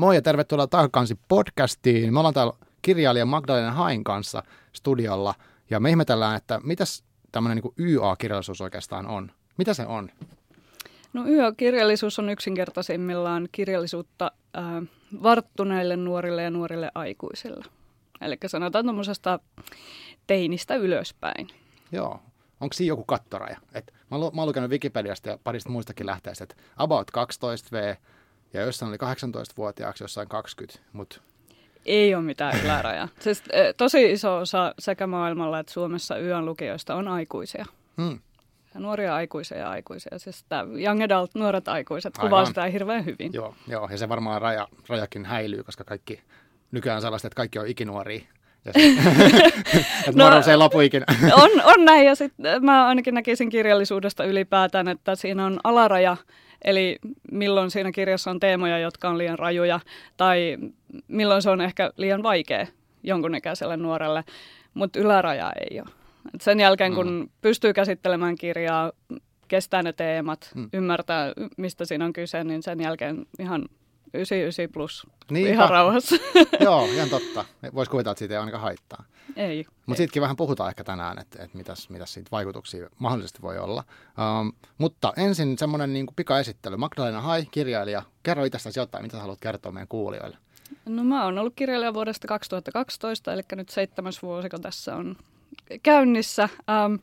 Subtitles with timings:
[0.00, 2.12] Moi ja tervetuloa takaisin podcastiin.
[2.12, 2.52] Me ollaan täällä
[2.82, 4.42] kirjailija Magdalena Hain kanssa
[4.72, 5.34] studiolla
[5.70, 9.32] ja me ihmetellään, että mitäs tämmöinen niin YA-kirjallisuus oikeastaan on.
[9.56, 10.10] Mitä se on?
[11.12, 14.64] No YA-kirjallisuus on yksinkertaisimmillaan kirjallisuutta äh,
[15.22, 17.64] varttuneille nuorille ja nuorille aikuisille.
[18.20, 19.38] Eli sanotaan tuommoisesta
[20.26, 21.48] teinistä ylöspäin.
[21.92, 22.20] Joo.
[22.60, 23.56] Onko siinä joku kattoraja?
[23.74, 27.96] Et mä, oon, mä oon lukenut Wikipediasta ja parista muistakin lähteistä, että about 12V
[28.52, 31.20] ja jossain oli 18-vuotiaaksi, jossain 20, mutta
[31.84, 33.08] ei ole mitään ylärajaa.
[33.24, 37.64] siis, eh, tosi iso osa sekä maailmalla että Suomessa yön lukijoista on aikuisia.
[37.96, 38.18] Hmm.
[38.74, 40.18] Nuoria aikuisia ja aikuisia.
[40.18, 43.32] Siis tämä young adult, nuoret aikuiset, kuvaa sitä hirveän hyvin.
[43.32, 46.22] Joo, joo, ja se varmaan raja, rajakin häilyy, koska kaikki
[46.70, 48.20] nykyään sellaista, että kaikki on ikinuoria.
[48.64, 48.72] Ja
[50.04, 51.06] se, no, nuoruus ei lopu ikinä.
[51.42, 56.16] on, on näin, ja sitten mä ainakin näkisin kirjallisuudesta ylipäätään, että siinä on alaraja,
[56.64, 56.98] Eli
[57.32, 59.80] milloin siinä kirjassa on teemoja, jotka on liian rajuja,
[60.16, 60.58] tai
[61.08, 62.66] milloin se on ehkä liian vaikea
[63.02, 64.24] jonkun ikäiselle nuorelle,
[64.74, 65.90] mutta yläraja ei ole.
[66.34, 67.28] Et sen jälkeen, kun mm.
[67.42, 68.92] pystyy käsittelemään kirjaa,
[69.48, 70.68] kestää ne teemat, mm.
[70.72, 73.68] ymmärtää, mistä siinä on kyse, niin sen jälkeen ihan
[74.14, 75.52] 99 plus Niinpä.
[75.52, 76.16] ihan rauhassa.
[76.60, 77.44] Joo, ihan totta.
[77.74, 79.04] Voisi kuvitella, että siitä ei ainakaan haittaa.
[79.36, 79.64] Ei.
[79.86, 83.84] Mutta siitäkin vähän puhutaan ehkä tänään, että, että mitäs, mitäs siitä vaikutuksia mahdollisesti voi olla.
[84.40, 86.76] Um, mutta ensin semmoinen niin pikaesittely.
[86.76, 88.02] Magdalena Hai, kirjailija.
[88.22, 90.38] Kerro itsestäsi jotain, mitä haluat kertoa meidän kuulijoille.
[90.86, 95.16] No mä oon ollut kirjailija vuodesta 2012, eli nyt seitsemäs vuosi, kun tässä on
[95.82, 96.48] käynnissä.
[96.84, 96.98] Um,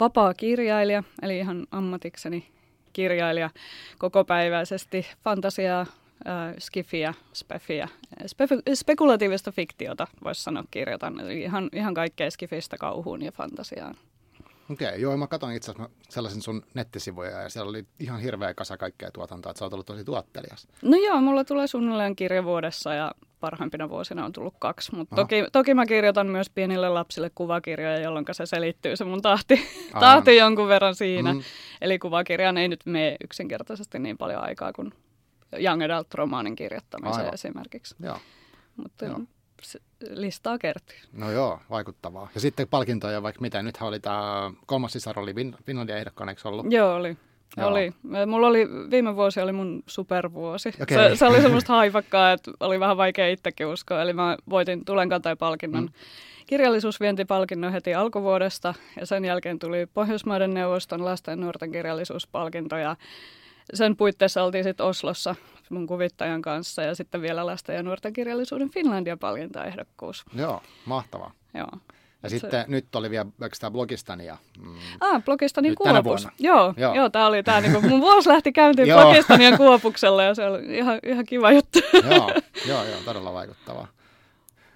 [0.00, 2.52] vapaa kirjailija, eli ihan ammatikseni
[2.92, 3.50] kirjailija
[3.98, 5.86] kokopäiväisesti fantasiaa,
[6.26, 7.88] äh, skifiä, spefiä,
[8.22, 11.20] spe- spekulatiivista fiktiota, voisi sanoa kirjoitan.
[11.20, 13.96] Eli ihan, ihan kaikkea skifistä kauhuun ja fantasiaan.
[14.70, 18.54] Okei, okay, joo, mä katsoin itse asiassa sellaisen sun nettisivuja ja siellä oli ihan hirveä
[18.54, 20.68] kasa kaikkea tuotantoa, että sä oot ollut tosi tuottelias.
[20.82, 25.44] No joo, mulla tulee suunnilleen kirja vuodessa ja parhaimpina vuosina on tullut kaksi, mutta toki,
[25.52, 29.60] toki mä kirjoitan myös pienille lapsille kuvakirjoja, jolloin se selittyy se mun tahti,
[30.00, 31.34] tahti jonkun verran siinä.
[31.34, 31.42] Mm.
[31.80, 34.92] Eli kuvakirjan ei nyt mene yksinkertaisesti niin paljon aikaa kuin
[35.60, 37.34] young adult-romaanin kirjoittamiseen Aivan.
[37.34, 37.94] esimerkiksi.
[38.00, 38.18] Joo.
[38.76, 39.20] Mutta joo.
[40.10, 40.96] listaa kertyy.
[41.12, 42.28] No joo, vaikuttavaa.
[42.34, 43.62] Ja sitten palkintoja vaikka mitä.
[43.62, 45.34] Nythän oli tämä kolmas sisar oli
[45.66, 46.72] Finlandia ehdokkaan, eikö ollut?
[46.72, 47.16] Joo, oli.
[47.56, 47.68] Joo.
[47.68, 47.92] Oli.
[48.26, 50.68] Mulla oli, viime vuosi oli mun supervuosi.
[50.82, 51.08] Okay.
[51.10, 54.02] Se, se, oli semmoista haivakkaa, että oli vähän vaikea itsekin uskoa.
[54.02, 55.08] Eli mä voitin Tulen
[55.38, 55.92] palkinnon mm.
[56.46, 58.74] kirjallisuusvientipalkinnon heti alkuvuodesta.
[59.00, 62.76] Ja sen jälkeen tuli Pohjoismaiden neuvoston lasten ja nuorten kirjallisuuspalkinto.
[62.76, 62.96] Ja
[63.74, 65.34] sen puitteissa oltiin sitten Oslossa
[65.70, 70.24] mun kuvittajan kanssa ja sitten vielä lasten ja nuorten kirjallisuuden Finlandia palkintaehdokkuus.
[70.34, 71.32] Joo, mahtavaa.
[71.54, 71.68] Joo.
[72.22, 72.38] Ja se...
[72.38, 73.26] sitten nyt oli vielä
[73.60, 74.36] tämä Blogistania.
[74.58, 76.28] Mm, ah, Blogistania Kuopus.
[76.38, 76.94] Joo, joo.
[76.94, 80.76] joo tämä oli tämä, niin kuin, mun vuosi lähti käyntiin Blogistania Kuopuksella ja se oli
[80.76, 81.78] ihan, ihan kiva juttu.
[82.10, 82.32] joo,
[82.68, 83.88] joo, joo, todella vaikuttavaa.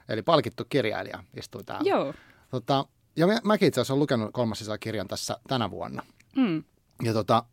[0.09, 1.91] Eli palkittu kirjailija istui täällä.
[1.91, 2.15] Joo.
[2.51, 2.85] Tota,
[3.17, 6.03] ja mä, mäkin itse asiassa olen lukenut kolmas kirjan tässä tänä vuonna.
[6.37, 6.65] Mm.
[7.03, 7.45] Ja tota,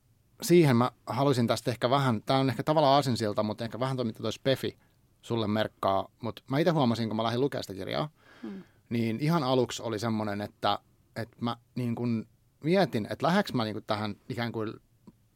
[0.43, 4.05] siihen mä haluaisin tästä ehkä vähän, tämä on ehkä tavallaan asinsilta, mutta ehkä vähän tuo,
[4.05, 4.77] mitä toi Spefi
[5.21, 6.07] sulle merkkaa.
[6.19, 8.09] Mutta mä itse huomasin, kun mä lähdin lukemaan sitä kirjaa,
[8.43, 8.63] hmm.
[8.89, 10.79] niin ihan aluksi oli semmoinen, että,
[11.15, 12.27] että mä niin kun
[12.63, 14.73] mietin, että lähdekö mä niin kun tähän ikään kuin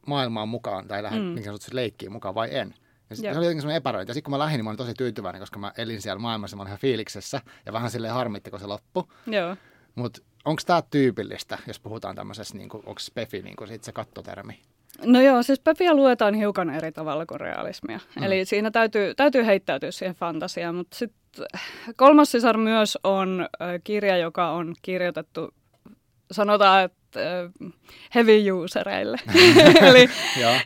[0.07, 1.35] maailmaan mukaan tai lähden mm.
[1.35, 2.73] niin leikkiin mukaan vai en.
[3.09, 4.09] Ja sit, se oli jotenkin semmoinen epäröinti.
[4.09, 6.57] Ja sitten kun mä lähdin, niin mä olin tosi tyytyväinen, koska mä elin siellä maailmassa,
[6.57, 7.41] mä olin ihan fiiliksessä.
[7.65, 9.03] Ja vähän silleen harmitti, kun se loppui.
[9.27, 9.55] Joo.
[9.95, 14.61] Mutta onko tämä tyypillistä, jos puhutaan tämmöisestä, niin onko spefi niin kuin sit se kattotermi?
[15.05, 17.99] No joo, siis Peppiä luetaan hiukan eri tavalla kuin realismia.
[18.15, 18.23] Mm.
[18.23, 21.45] Eli siinä täytyy, täytyy heittäytyä siihen fantasiaan, mutta sitten
[21.95, 23.47] kolmas sisar myös on
[23.83, 25.53] kirja, joka on kirjoitettu,
[26.31, 27.19] sanotaan, että
[28.15, 29.17] heavy usereille.
[29.89, 30.09] eli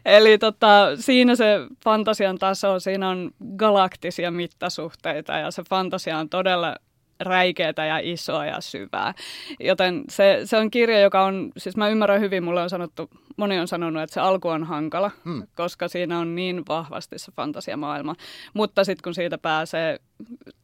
[0.06, 6.76] eli tota, siinä se fantasian taso, siinä on galaktisia mittasuhteita ja se fantasia on todella
[7.22, 9.14] räikeätä ja isoa ja syvää.
[9.60, 13.60] Joten se, se on kirja, joka on, siis mä ymmärrän hyvin, mulle on sanottu, moni
[13.60, 15.44] on sanonut, että se alku on hankala, hmm.
[15.56, 18.16] koska siinä on niin vahvasti se fantasiamaailma.
[18.54, 20.00] Mutta sitten kun siitä pääsee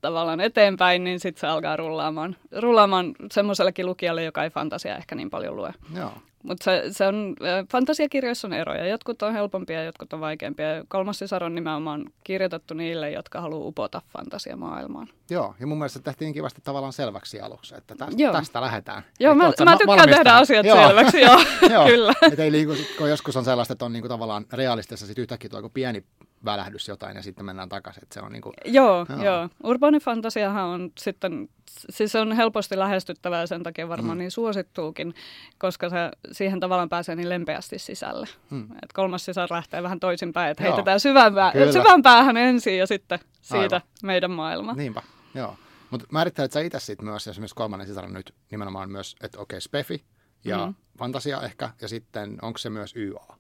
[0.02, 5.30] tavallaan eteenpäin, niin sitten se alkaa rullaamaan, rullaamaan semmoisellekin lukijalle, joka ei fantasia ehkä niin
[5.30, 5.74] paljon lue.
[5.96, 6.12] Joo.
[6.48, 7.36] Mutta se, se on,
[7.72, 8.88] fantasiakirjoissa on eroja.
[8.88, 10.68] Jotkut on helpompia jotkut on vaikeampia.
[10.88, 15.08] Kolmas sisar on nimenomaan kirjoitettu niille, jotka haluaa upota fantasiamaailmaan.
[15.30, 18.34] Joo, ja mun mielestä tehtiin kivasti tavallaan selväksi aluksi, että tästä, joo.
[18.34, 19.04] tästä lähdetään.
[19.20, 20.88] Joo, mä, mä tykkään tehdä asiat joo.
[20.88, 21.40] selväksi, joo,
[21.74, 21.86] joo.
[21.86, 22.14] kyllä.
[22.32, 25.70] Et ei liiku, kun joskus on sellaista, että on niinku tavallaan realistissa sit yhtäkkiä tuo
[25.70, 26.04] pieni
[26.46, 28.04] välähdys jotain ja sitten mennään takaisin.
[28.04, 29.24] Että se on niin kuin, joo, joo.
[29.24, 29.50] joo.
[29.64, 31.50] Urbaanifantasiahan on sitten,
[31.90, 34.20] siis se on helposti lähestyttävää ja sen takia varmaan mm.
[34.20, 35.16] niin suosittuukin,
[35.58, 35.96] koska se
[36.32, 38.28] siihen tavallaan pääsee niin lempeästi sisälle.
[38.50, 38.64] Mm.
[38.84, 43.20] Et kolmas sisar lähtee vähän toisinpäin, että heitetään syvään, pää, syvään päähän ensin ja sitten
[43.42, 43.82] siitä Aivan.
[44.04, 44.74] meidän maailma.
[44.74, 45.02] Niinpä,
[45.36, 45.56] joo.
[45.90, 49.62] Mutta määrittelet sä itse sitten myös esimerkiksi kolmannen sisaran nyt nimenomaan myös, että okei, okay,
[49.62, 50.04] spefi
[50.46, 50.74] ja mm.
[51.00, 53.37] fantasia ehkä, ja sitten onko se myös YA?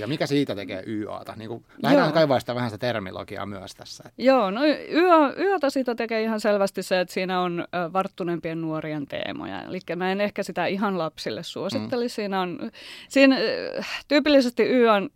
[0.00, 1.34] Ja mikä siitä tekee YAta?
[1.36, 4.04] Niin kuin, lähdetään kaivaa sitä vähän sitä termilogiaa myös tässä.
[4.18, 4.60] Joo, no
[4.90, 9.62] YA, YAta siitä tekee ihan selvästi se, että siinä on varttuneempien nuorien teemoja.
[9.62, 12.12] Eli mä en ehkä sitä ihan lapsille suosittelisi.
[12.12, 12.14] Mm.
[12.14, 12.70] Siinä on,
[13.08, 13.36] siinä,
[14.08, 15.10] tyypillisesti YA on,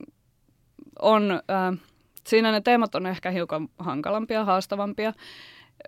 [1.03, 1.79] on äh,
[2.27, 5.13] siinä ne teemat on ehkä hiukan hankalampia, haastavampia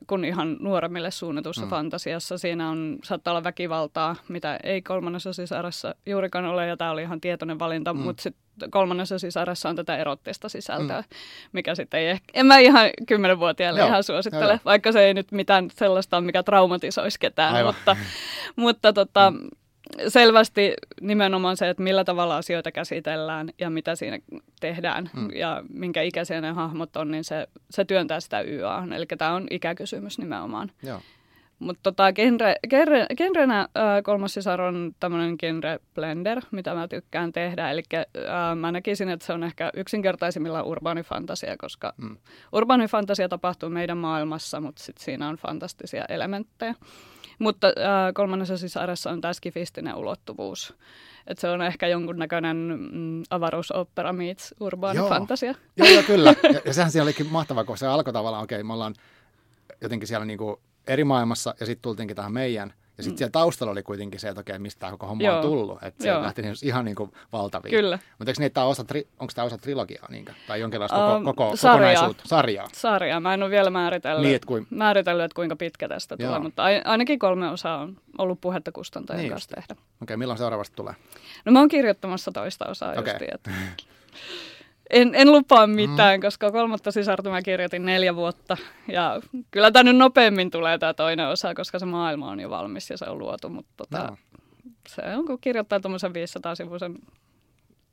[0.07, 1.69] kuin ihan nuoremmille suunnatussa mm.
[1.69, 2.39] fantasiassa.
[2.39, 7.21] Siinä on, saattaa olla väkivaltaa, mitä ei kolmannessa sisarassa juurikaan ole, ja tämä oli ihan
[7.21, 8.01] tietoinen valinta, mm.
[8.01, 11.17] mutta sitten kolmannessa sisarassa on tätä erottista sisältöä, mm.
[11.53, 15.33] mikä sitten ei ehkä, en mä ihan kymmenenvuotiaille ihan suosittele, joo, vaikka se ei nyt
[15.33, 17.75] mitään sellaista ole, mikä traumatisoisi ketään, Aivan.
[17.75, 17.97] mutta,
[18.57, 19.49] mutta tota, mm
[20.09, 24.19] selvästi nimenomaan se, että millä tavalla asioita käsitellään ja mitä siinä
[24.61, 25.29] tehdään mm.
[25.35, 28.85] ja minkä ikäisiä ne hahmot on, niin se, se työntää sitä YA.
[28.95, 30.71] Eli tämä on ikäkysymys nimenomaan.
[31.59, 33.69] Mutta tota, genre, genre, genrenä äh,
[34.03, 37.71] kolmas sisar on tämmöinen genre blender, mitä mä tykkään tehdä.
[37.71, 38.05] Eli äh,
[38.57, 42.17] mä näkisin, että se on ehkä yksinkertaisimmilla urbaanifantasia, koska mm.
[42.53, 46.75] urbaanifantasia tapahtuu meidän maailmassa, mutta sit siinä on fantastisia elementtejä.
[47.39, 47.75] Mutta äh,
[48.15, 50.75] kolmannessa sisaressa on tämä skifistinen ulottuvuus.
[51.27, 55.09] Et se on ehkä jonkunnäköinen mm, avaruusopera meets urbaani joo.
[55.09, 55.55] fantasia.
[55.77, 56.35] Joo, joo, kyllä.
[56.53, 58.95] Ja, ja sehän siellä olikin mahtavaa, kun se alkoi tavallaan, okei, okay, me ollaan
[59.81, 63.19] jotenkin siellä niinku eri maailmassa ja sitten tultiinkin tähän meidän– ja sitten mm.
[63.19, 65.37] siellä taustalla oli kuitenkin se, että okei, mistä tämä koko homma Joo.
[65.37, 65.83] on tullut.
[65.83, 67.71] Että se lähti niin ihan niin kuin valtaviin.
[67.71, 67.99] Kyllä.
[68.19, 70.33] Mutta eikö tämä osa, tri- onko tämä osa trilogiaa niinkö?
[70.47, 71.79] Tai jonkinlaista um, koko, koko sarjaa.
[71.79, 72.23] kokonaisuutta?
[72.27, 72.69] Sarjaa.
[72.73, 73.21] Sarjaa.
[73.21, 74.67] Mä en ole vielä määritellyt, niin, että, kuin...
[74.71, 76.29] määritellyt, että kuinka pitkä tästä Joo.
[76.29, 79.73] tulee, mutta ainakin kolme osaa on ollut puhetta kustantajan niin kanssa tehdä.
[79.73, 80.95] Okei, okay, milloin seuraavasta tulee?
[81.45, 83.05] No mä oon kirjoittamassa toista osaa okay.
[83.05, 83.51] justiin, että...
[84.91, 86.23] En, en lupaa mitään, mm.
[86.23, 88.57] koska kolmatta sisarta mä kirjoitin neljä vuotta.
[88.89, 92.91] Ja kyllä tämä nyt nopeammin tulee tämä toinen osa, koska se maailma on jo valmis
[92.91, 93.49] ja se on luotu.
[93.49, 94.17] Mutta tota, no.
[94.89, 96.99] se on, kun kirjoittaa tuommoisen 500-sivuisen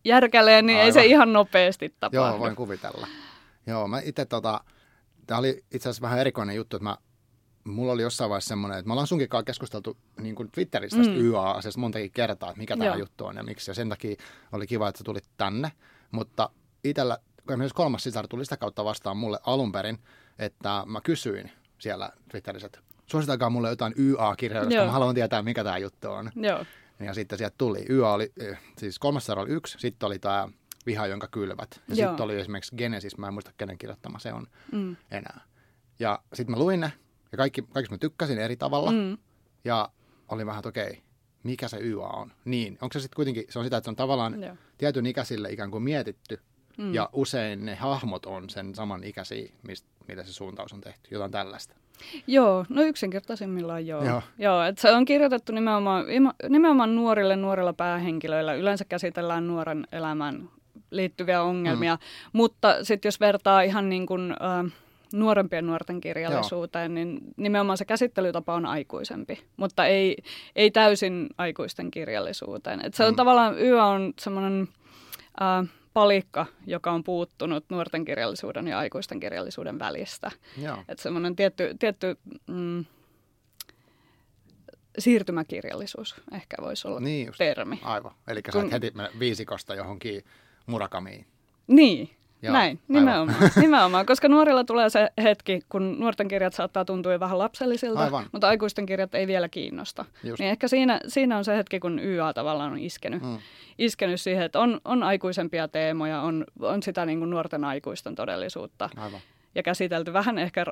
[0.05, 0.85] järkäleen, niin Aivan.
[0.85, 2.27] ei se ihan nopeasti tapahdu.
[2.27, 3.07] Joo, voin kuvitella.
[3.67, 4.63] Joo, mä itse tota,
[5.27, 6.97] tämä oli itse asiassa vähän erikoinen juttu, että mä
[7.63, 11.13] mulla oli jossain vaiheessa semmoinen, että me ollaan sunkin kanssa keskusteltu niin kuin Twitterissä tästä
[11.13, 11.19] mm.
[11.19, 13.71] YA-asiasta montakin kertaa, että mikä tämä juttu on ja miksi.
[13.71, 14.15] Ja sen takia
[14.51, 15.71] oli kiva, että sä tulit tänne.
[16.11, 16.49] Mutta
[16.83, 17.17] itsellä,
[17.49, 19.99] esimerkiksi kolmas sisar tuli sitä kautta vastaan mulle alun perin,
[20.39, 25.63] että mä kysyin siellä Twitterissä, että suositakaa mulle jotain YA-kirjaa, koska mä haluan tietää, mikä
[25.63, 26.31] tämä juttu on.
[26.35, 26.65] Joo.
[26.99, 27.85] Ja sitten sieltä tuli.
[27.89, 30.49] YA oli, eh, siis kolmas sisar oli yksi, sitten oli tämä
[30.85, 31.81] Viha, jonka kylvät.
[31.87, 34.95] Ja sitten oli esimerkiksi Genesis, mä en muista kenen kirjoittama se on mm.
[35.11, 35.41] enää.
[35.99, 36.93] Ja sitten mä luin ne,
[37.31, 38.91] ja kaikki, kaikki mä tykkäsin eri tavalla.
[38.91, 39.17] Mm.
[39.63, 39.89] Ja
[40.29, 41.01] oli vähän, että okei, okay,
[41.43, 42.31] mikä se YA on.
[42.45, 44.55] Niin, onko se sitten kuitenkin, se on sitä, että se on tavallaan Joo.
[44.77, 46.39] tietyn ikäisille ikään kuin mietitty,
[46.77, 46.93] Mm.
[46.93, 51.07] Ja usein ne hahmot on sen saman ikäisiä, mistä, mitä se suuntaus on tehty.
[51.11, 51.75] Jotain tällaista.
[52.27, 54.03] Joo, no yksinkertaisimmillaan joo.
[54.05, 56.05] Joo, joo että se on kirjoitettu nimenomaan,
[56.49, 58.53] nimenomaan nuorille, nuorilla päähenkilöillä.
[58.53, 60.49] Yleensä käsitellään nuoren elämän
[60.91, 61.99] liittyviä ongelmia, mm.
[62.33, 64.73] mutta sitten jos vertaa ihan niin kuin, äh,
[65.13, 67.05] nuorempien nuorten kirjallisuuteen, Joo.
[67.05, 70.17] niin nimenomaan se käsittelytapa on aikuisempi, mutta ei,
[70.55, 72.85] ei täysin aikuisten kirjallisuuteen.
[72.85, 73.15] Et se on mm.
[73.15, 74.67] tavallaan, YÖ on semmoinen...
[75.41, 80.31] Äh, palikka, joka on puuttunut nuorten kirjallisuuden ja aikuisten kirjallisuuden välistä.
[80.87, 82.85] Että semmoinen tietty, tietty mm,
[84.97, 87.79] siirtymäkirjallisuus ehkä voisi olla niin just, termi.
[87.83, 88.11] Aivan.
[88.27, 88.71] Eli sä Kun...
[88.71, 90.23] heti mennä viisikosta johonkin
[90.65, 91.25] murakamiin.
[91.67, 92.09] Niin,
[92.43, 97.39] Joo, Näin, nimenomaan, nimenomaan, koska nuorilla tulee se hetki, kun nuorten kirjat saattaa tuntua vähän
[97.39, 98.25] lapsellisilta, aivan.
[98.31, 100.05] mutta aikuisten kirjat ei vielä kiinnosta.
[100.23, 100.39] Just.
[100.39, 103.37] Niin ehkä siinä, siinä on se hetki, kun YA tavallaan on iskenyt, mm.
[103.77, 108.89] iskenyt siihen, että on, on aikuisempia teemoja, on, on sitä niin kuin nuorten aikuisten todellisuutta.
[108.97, 109.19] Aivan.
[109.55, 110.65] Ja käsitelty vähän ehkä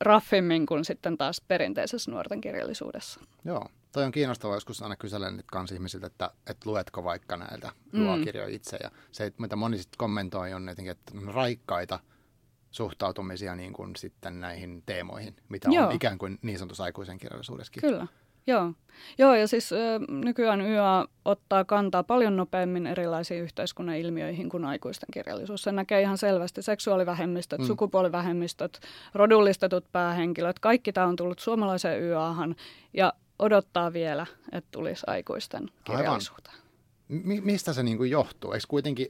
[0.00, 3.20] raffimmin kuin sitten taas perinteisessä nuorten kirjallisuudessa.
[3.44, 4.56] Joo, toi on kiinnostavaa.
[4.56, 8.24] Joskus aina kyselen nyt kans ihmisiltä, että, että luetko vaikka näiltä mm.
[8.24, 8.78] kirjoja itse.
[8.82, 12.00] Ja se, mitä moni sitten kommentoi, on jotenkin, että on raikkaita
[12.70, 15.86] suhtautumisia niin kuin sitten näihin teemoihin, mitä Joo.
[15.86, 17.80] on ikään kuin niin sanotussa aikuisen kirjallisuudessakin.
[17.80, 18.06] Kyllä.
[18.48, 18.72] Joo.
[19.18, 19.76] Joo, ja siis ö,
[20.08, 25.62] nykyään YA ottaa kantaa paljon nopeammin erilaisiin yhteiskunnan ilmiöihin kuin aikuisten kirjallisuus.
[25.62, 27.66] Se näkee ihan selvästi seksuaalivähemmistöt, mm.
[27.66, 28.80] sukupuolivähemmistöt,
[29.14, 30.58] rodullistetut päähenkilöt.
[30.58, 32.56] Kaikki tämä on tullut suomalaiseen YAhan
[32.94, 36.56] ja odottaa vielä, että tulisi aikuisten kirjallisuuteen.
[37.08, 38.52] Mi- mistä se niin kuin johtuu?
[38.52, 39.06] Eikö kuitenkin,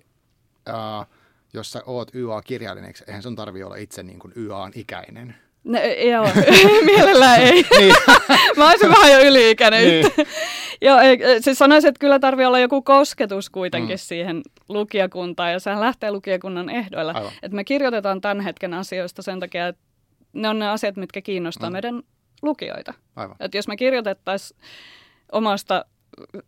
[0.68, 1.06] äh,
[1.52, 5.34] jos sä oot YA-kirjailija, eihän sun tarvi olla itse niin kuin YAn ikäinen.
[5.64, 5.78] No,
[6.10, 6.28] joo,
[6.84, 7.52] mielellään ei.
[7.78, 7.94] niin.
[8.56, 9.82] Mä olisin vähän jo yli-ikäinen.
[9.82, 10.06] Niin.
[10.88, 13.98] joo, ei, siis sanoisin, että kyllä tarvii olla joku kosketus kuitenkin mm.
[13.98, 17.12] siihen lukijakuntaan, ja sehän lähtee lukijakunnan ehdoilla.
[17.12, 17.32] Aivan.
[17.42, 19.82] Että me kirjoitetaan tämän hetken asioista sen takia, että
[20.32, 21.72] ne on ne asiat, mitkä kiinnostaa mm.
[21.72, 22.02] meidän
[22.42, 22.94] lukijoita.
[23.16, 23.36] Aivan.
[23.40, 24.60] Että jos me kirjoitettaisiin
[25.32, 25.84] omasta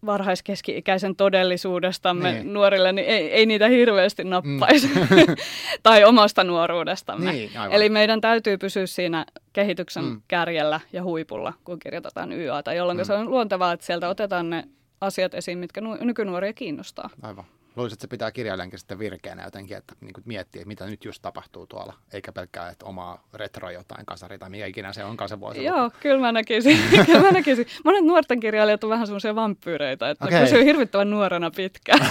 [0.07, 2.53] varhaiskeski-ikäisen todellisuudestamme niin.
[2.53, 4.87] nuorille, niin ei, ei niitä hirveästi nappaisi.
[4.87, 5.37] Mm.
[5.83, 7.33] tai omasta nuoruudestamme.
[7.33, 10.23] Niin, Eli meidän täytyy pysyä siinä kehityksen mm.
[10.29, 13.05] kärjellä ja huipulla, kun kirjoitetaan YAta, jolloin mm.
[13.05, 14.65] se on luontevaa, että sieltä otetaan ne
[15.01, 17.11] asiat esiin, mitkä nykynuoria kiinnostaa.
[17.23, 17.45] Aivan.
[17.77, 21.05] Luulisin, että se pitää kirjailijankin sitten virkeänä jotenkin, että niin kuin miettii, että mitä nyt
[21.05, 25.29] just tapahtuu tuolla, eikä pelkkää, että omaa retro jotain kasari tai mikä ikinä se onkaan
[25.29, 26.79] se voisi Joo, kyllä mä näkisin.
[27.07, 27.67] kyllä mä näkisin.
[27.85, 30.41] Monet nuorten kirjailijat on vähän semmoisia vampyyreitä, että okay.
[30.41, 32.01] pysyy hirvittävän nuorena pitkään.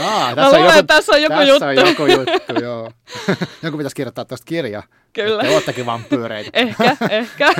[0.00, 1.80] Aa, tässä, on joku, tässä on joku tässä juttu.
[1.80, 2.92] on joku juttu, joo.
[3.62, 4.82] joku pitäisi kirjoittaa tuosta kirja.
[5.12, 5.42] Kyllä.
[5.42, 6.50] Te oottekin vampyyreitä.
[6.52, 7.52] ehkä, ehkä.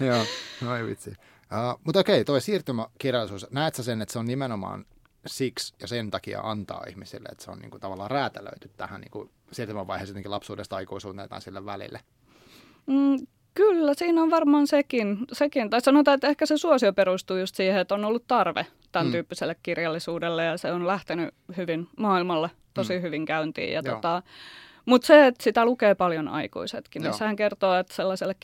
[0.00, 0.24] joo,
[0.60, 1.10] no ei vitsi.
[1.10, 4.84] Uh, mutta okei, toi siirtymäkirjallisuus, näet sä sen, että se on nimenomaan
[5.26, 9.10] siksi ja sen takia antaa ihmisille, että se on niin kuin tavallaan räätälöity tähän niin
[9.10, 12.00] kuin siirtymävaiheeseen jotenkin lapsuudesta aikuisuuteen tai sille välille?
[12.86, 15.70] Mm, kyllä, siinä on varmaan sekin, sekin.
[15.70, 19.12] Tai sanotaan, että ehkä se suosio perustuu just siihen, että on ollut tarve tämän mm.
[19.12, 23.02] tyyppiselle kirjallisuudelle ja se on lähtenyt hyvin maailmalle tosi mm.
[23.02, 23.72] hyvin käyntiin.
[23.72, 24.22] Ja tota,
[24.86, 28.34] mutta se, että sitä lukee paljon aikuisetkin, niin sehän kertoo, että sellaiselle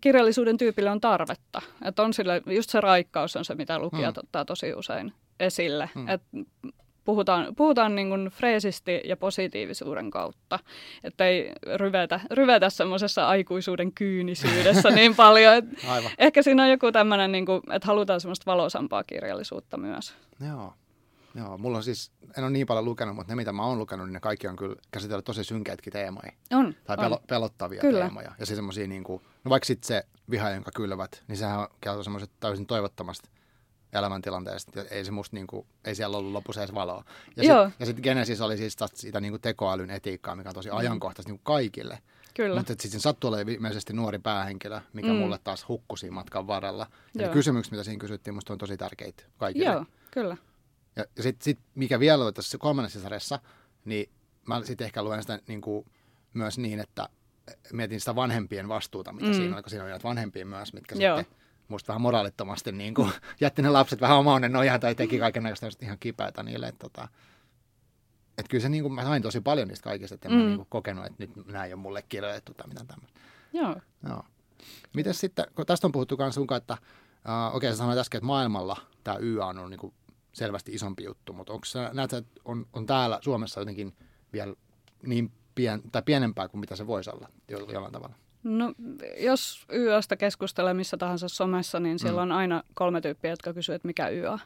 [0.00, 1.62] kirjallisuuden tyypille on tarvetta.
[1.84, 4.20] Että on sille, just se raikkaus on se, mitä lukijat mm.
[4.20, 5.90] ottaa tosi usein esille.
[5.94, 6.08] Hmm.
[6.08, 6.22] Et
[7.06, 10.58] puhutaan puhutaan niin kuin freesisti ja positiivisuuden kautta,
[11.04, 15.54] että ei ryvetä, ryvetä semmoisessa aikuisuuden kyynisyydessä niin paljon.
[15.54, 16.10] Et Aivan.
[16.18, 20.14] Ehkä siinä on joku tämmöinen, niin kuin, että halutaan semmoista valosampaa kirjallisuutta myös.
[20.48, 20.74] Joo.
[21.34, 24.06] Joo, mulla on siis, en ole niin paljon lukenut, mutta ne mitä mä oon lukenut,
[24.06, 26.32] niin ne kaikki on kyllä käsitellyt tosi synkeätkin teemoja.
[26.52, 26.74] On.
[26.84, 27.18] Tai on.
[27.26, 28.00] pelottavia kyllä.
[28.00, 28.32] teemoja.
[28.38, 32.04] Ja siis semmoisia niin kuin, no vaikka sitten se viha, jonka kylvät, niin sehän on
[32.04, 33.28] semmoiset täysin toivottomasti
[33.92, 34.82] elämäntilanteesta.
[34.90, 37.04] Ei se musta niinku, ei siellä ollut lopussa edes valoa.
[37.36, 40.76] Ja sitten sit Genesis oli siis sitä niinku tekoälyn etiikkaa, mikä on tosi mm.
[40.76, 41.98] ajankohtaista niinku kaikille.
[42.34, 42.56] Kyllä.
[42.56, 45.14] Mutta sitten sattuu olemaan ilmeisesti nuori päähenkilö, mikä mm.
[45.14, 46.86] mulle taas hukkusi matkan varrella.
[47.14, 49.66] Ja kysymykset, mitä siinä kysyttiin, musta on tosi tärkeitä kaikille.
[49.66, 50.36] Joo, kyllä.
[50.96, 53.40] Ja, ja sitten sit, mikä vielä oli tässä kolmannessa sarjassa,
[53.84, 54.10] niin
[54.46, 55.86] mä sitten ehkä luen sitä niin kuin,
[56.34, 57.08] myös niin, että
[57.72, 59.34] mietin sitä vanhempien vastuuta, mitä mm.
[59.34, 61.18] siinä oli, kun siinä oli vanhempia myös, mitkä Joo.
[61.18, 61.36] sitten
[61.68, 65.98] musta vähän moraalittomasti niin kuin, jätti ne lapset vähän omaan nojaan tai teki kaikenlaista ihan
[65.98, 66.68] kipeätä niille.
[66.68, 67.08] Että, tota,
[68.38, 70.40] että kyllä se niin kuin, mä sain tosi paljon niistä kaikista, että en mm.
[70.40, 73.20] mä niin kuin, kokenut, että nyt nämä ei ole mulle kirjoitettu tai mitään tämmöistä.
[73.52, 73.76] Joo.
[74.08, 74.22] Joo.
[74.94, 78.18] Miten sitten, kun tästä on puhuttu myös sun että uh, okei okay, sä sanoit äsken,
[78.18, 79.94] että maailmalla tämä YA on niin kuin
[80.32, 83.96] selvästi isompi juttu, mutta onko sä, näet että on, on täällä Suomessa jotenkin
[84.32, 84.54] vielä
[85.02, 88.14] niin pien, tai pienempää kuin mitä se voisi olla jollain tavalla?
[88.48, 88.72] No,
[89.18, 92.30] jos YÖstä keskustelee missä tahansa somessa, niin siellä mm.
[92.30, 94.36] on aina kolme tyyppiä, jotka kysyvät, että mikä YÖ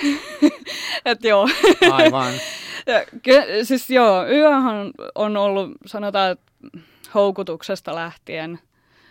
[1.04, 1.48] että joo.
[1.90, 2.32] Aivan.
[2.86, 6.52] ja, ky- siis joo, YÖhän on ollut, sanotaan, että
[7.14, 8.58] houkutuksesta lähtien,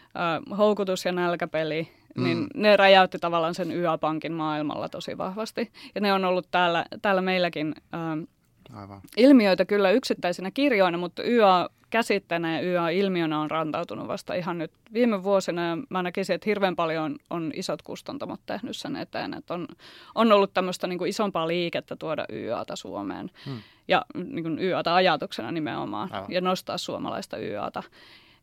[0.03, 2.23] äh, houkutus ja nälkäpeli, mm.
[2.23, 5.71] niin ne räjäytti tavallaan sen YÖ-pankin maailmalla tosi vahvasti.
[5.95, 9.01] Ja ne on ollut täällä, täällä meilläkin äh, Aivan.
[9.17, 15.23] ilmiöitä kyllä yksittäisinä kirjoina, mutta YA käsitteenä ja YA-ilmiönä on rantautunut vasta ihan nyt viime
[15.23, 15.67] vuosina.
[15.67, 19.33] Ja mä näkisin, että hirveän paljon on isot kustantamot tehnyt sen eteen.
[19.33, 19.67] Että on,
[20.15, 23.31] on ollut tämmöistä niin kuin isompaa liikettä tuoda YAta Suomeen.
[23.45, 23.61] Hmm.
[23.87, 26.13] Ja niin kuin YAta ajatuksena nimenomaan.
[26.13, 26.31] Aivan.
[26.31, 27.83] Ja nostaa suomalaista YAta.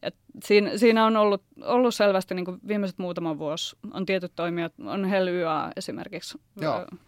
[0.03, 0.15] Et
[0.45, 5.05] siinä, siinä on ollut, ollut selvästi niin kuin viimeiset muutaman vuosi on tietyt toimijat, on
[5.05, 6.39] Hell YA esimerkiksi,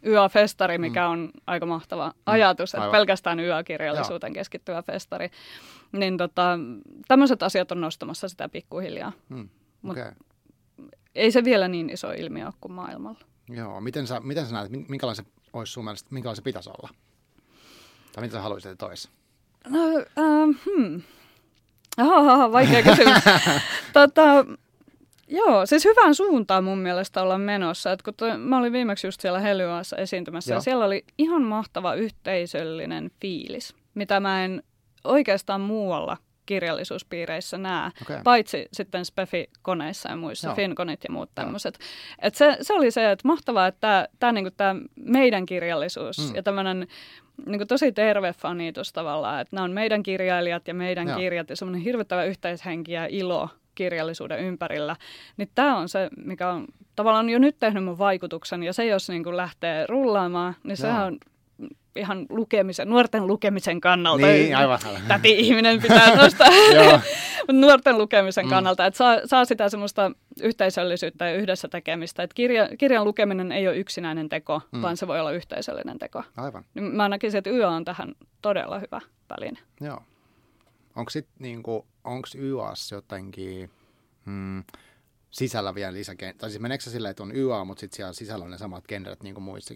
[0.07, 1.11] YA-festari, mikä mm.
[1.11, 2.15] on aika mahtava mm.
[2.27, 5.31] ajatus, että pelkästään YA-kirjallisuuteen keskittyvä festari.
[5.93, 6.59] Niin tota,
[7.09, 9.13] tämmöiset asiat on nostamassa sitä pikkuhiljaa.
[9.29, 9.49] Mm.
[9.89, 10.13] Okay.
[11.15, 13.21] ei se vielä niin iso ilmiö ole kuin maailmalla.
[13.49, 16.89] Joo, miten sä, miten sä näet, minkälainen se olisi sun mielestä, minkälainen se pitäisi olla?
[18.13, 19.09] Tai mitä sä haluaisit, että olisi?
[19.69, 21.03] No, uh, hmm.
[22.01, 23.23] Aha, vaikea kysymys.
[23.93, 24.45] tota,
[25.29, 27.93] joo, siis hyvään suuntaan mun mielestä olla menossa.
[27.93, 30.57] Et kun toi, mä olin viimeksi just siellä Helyassa esiintymässä joo.
[30.57, 34.63] ja siellä oli ihan mahtava yhteisöllinen fiilis, mitä mä en
[35.05, 36.17] oikeastaan muualla
[36.47, 38.21] kirjallisuuspiireissä näe, okay.
[38.25, 40.55] paitsi sitten Spefi-koneissa ja muissa, Joo.
[40.55, 41.79] Finconit ja muut tämmöiset.
[42.19, 44.51] Et se, se oli se, että mahtavaa, että tämä niinku,
[44.97, 46.35] meidän kirjallisuus mm.
[46.35, 46.87] ja tämmöinen
[47.47, 51.19] niin tosi terve fanitus tavallaan, että nämä on meidän kirjailijat ja meidän Joo.
[51.19, 54.97] kirjat ja semmoinen hirvittävä yhteishenki ja ilo kirjallisuuden ympärillä,
[55.37, 56.67] niin tämä on se, mikä on
[56.97, 60.77] tavallaan jo nyt tehnyt mun vaikutuksen ja se, jos niin kuin lähtee rullaamaan, niin Joo.
[60.77, 61.19] sehän on
[61.97, 64.27] ihan lukemisen, nuorten lukemisen kannalta.
[64.27, 64.79] Niin, aivan.
[65.09, 66.49] Täti ihminen pitää nostaa.
[67.61, 68.51] Nuorten lukemisen Mm.
[68.51, 72.23] kannalta, että saa, saa sitä semmoista yhteisöllisyyttä ja yhdessä tekemistä.
[72.23, 74.83] Että kirja, kirjan lukeminen ei ole yksinäinen teko, Mm.
[74.83, 76.23] vaan se voi olla yhteisöllinen teko.
[76.37, 79.59] Aivan, Niin Mä näkisin, että YA on tähän todella hyvä väline.
[79.81, 80.03] joo.
[80.97, 83.71] Onko sitten niinku, onks YAS jotenkin
[84.25, 84.65] mm,
[85.31, 86.35] sisällä vielä lisäken...
[86.39, 88.85] Tai siis meneekö se silleen, että on YA, mutta sitten siellä sisällä on ne samat
[88.89, 89.75] genret niin kuin muissa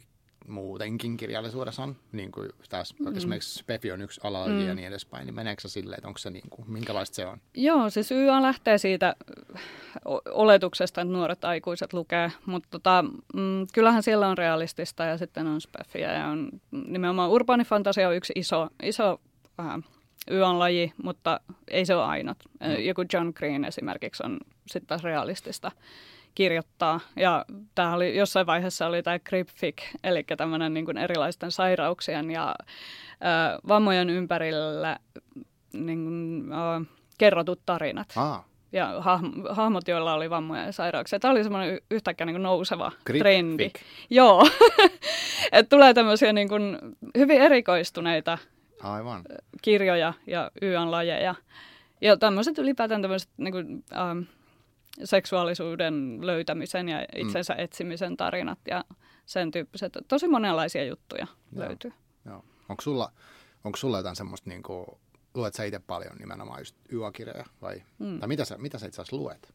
[0.49, 3.17] muutenkin kirjallisuudessa on, niin kuin tässä mm.
[3.17, 4.67] esimerkiksi Spefi on yksi ala mm.
[4.67, 7.41] ja niin edespäin, niin meneekö se silleen, että onko se niin kuin, minkälaista se on?
[7.55, 9.17] Joo, siis YA lähtee siitä
[10.31, 15.61] oletuksesta, että nuoret aikuiset lukee, mutta tota, mm, kyllähän siellä on realistista ja sitten on
[15.61, 19.21] speffiä ja on nimenomaan urbaanifantasia on yksi iso, iso
[19.61, 19.83] äh,
[20.31, 22.39] YA-laji, mutta ei se ole ainut.
[22.61, 22.85] Mm.
[22.85, 25.73] Joku John Green esimerkiksi on sitten taas realistista
[26.35, 27.01] kirjoittaa.
[27.17, 32.55] Ja tämä oli jossain vaiheessa oli tämä Cryptfic, eli tämmöinen niin kuin erilaisten sairauksien ja
[32.59, 34.99] ö, vammojen ympärillä
[35.73, 36.85] niin kuin, ö,
[37.19, 38.09] kerrotut tarinat.
[38.17, 41.21] Ah, Ja hahmo- hahmot, joilla oli vammoja ja sairauksia.
[41.21, 43.19] Tämä oli semmoinen yhtäkkiä niin kuin nouseva Cryptfic.
[43.19, 43.71] trendi.
[44.11, 44.47] Joo.
[45.53, 46.79] että tulee tämmöisiä niin kuin
[47.19, 48.39] hyvin erikoistuneita
[48.83, 49.23] aivan.
[49.63, 51.35] kirjoja ja YA-lajeja.
[52.01, 54.19] Ja tämmöiset ylipäätään tämmöiset niin kuin, ähm,
[55.05, 57.61] seksuaalisuuden löytämisen ja itsensä mm.
[57.61, 58.85] etsimisen tarinat ja
[59.27, 59.93] sen tyyppiset.
[60.09, 61.67] Tosi monenlaisia juttuja Joo.
[61.69, 61.93] löytyy.
[62.27, 62.45] Joo.
[62.69, 63.13] Onko sulla,
[63.65, 64.87] onko sulla jotain semmoista, niin kuin,
[65.35, 68.19] luet sä itse paljon nimenomaan just YA-kirjoja vai, mm.
[68.19, 69.55] tai mitä sä, mitä sä itse asiassa luet?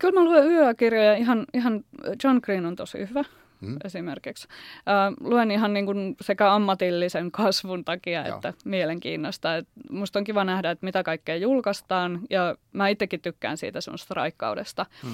[0.00, 1.14] Kyllä mä luen yökirjoja.
[1.14, 1.84] Ihan, ihan
[2.24, 3.24] John Green on tosi hyvä
[3.60, 3.76] Mm.
[3.84, 4.48] esimerkiksi.
[4.76, 8.36] Äh, luen ihan niin kuin sekä ammatillisen kasvun takia Joo.
[8.36, 9.56] että mielenkiinnosta.
[9.56, 14.14] Et musta on kiva nähdä, että mitä kaikkea julkaistaan ja mä itsekin tykkään siitä semmoista
[14.14, 14.86] raikkaudesta.
[15.02, 15.10] Mm.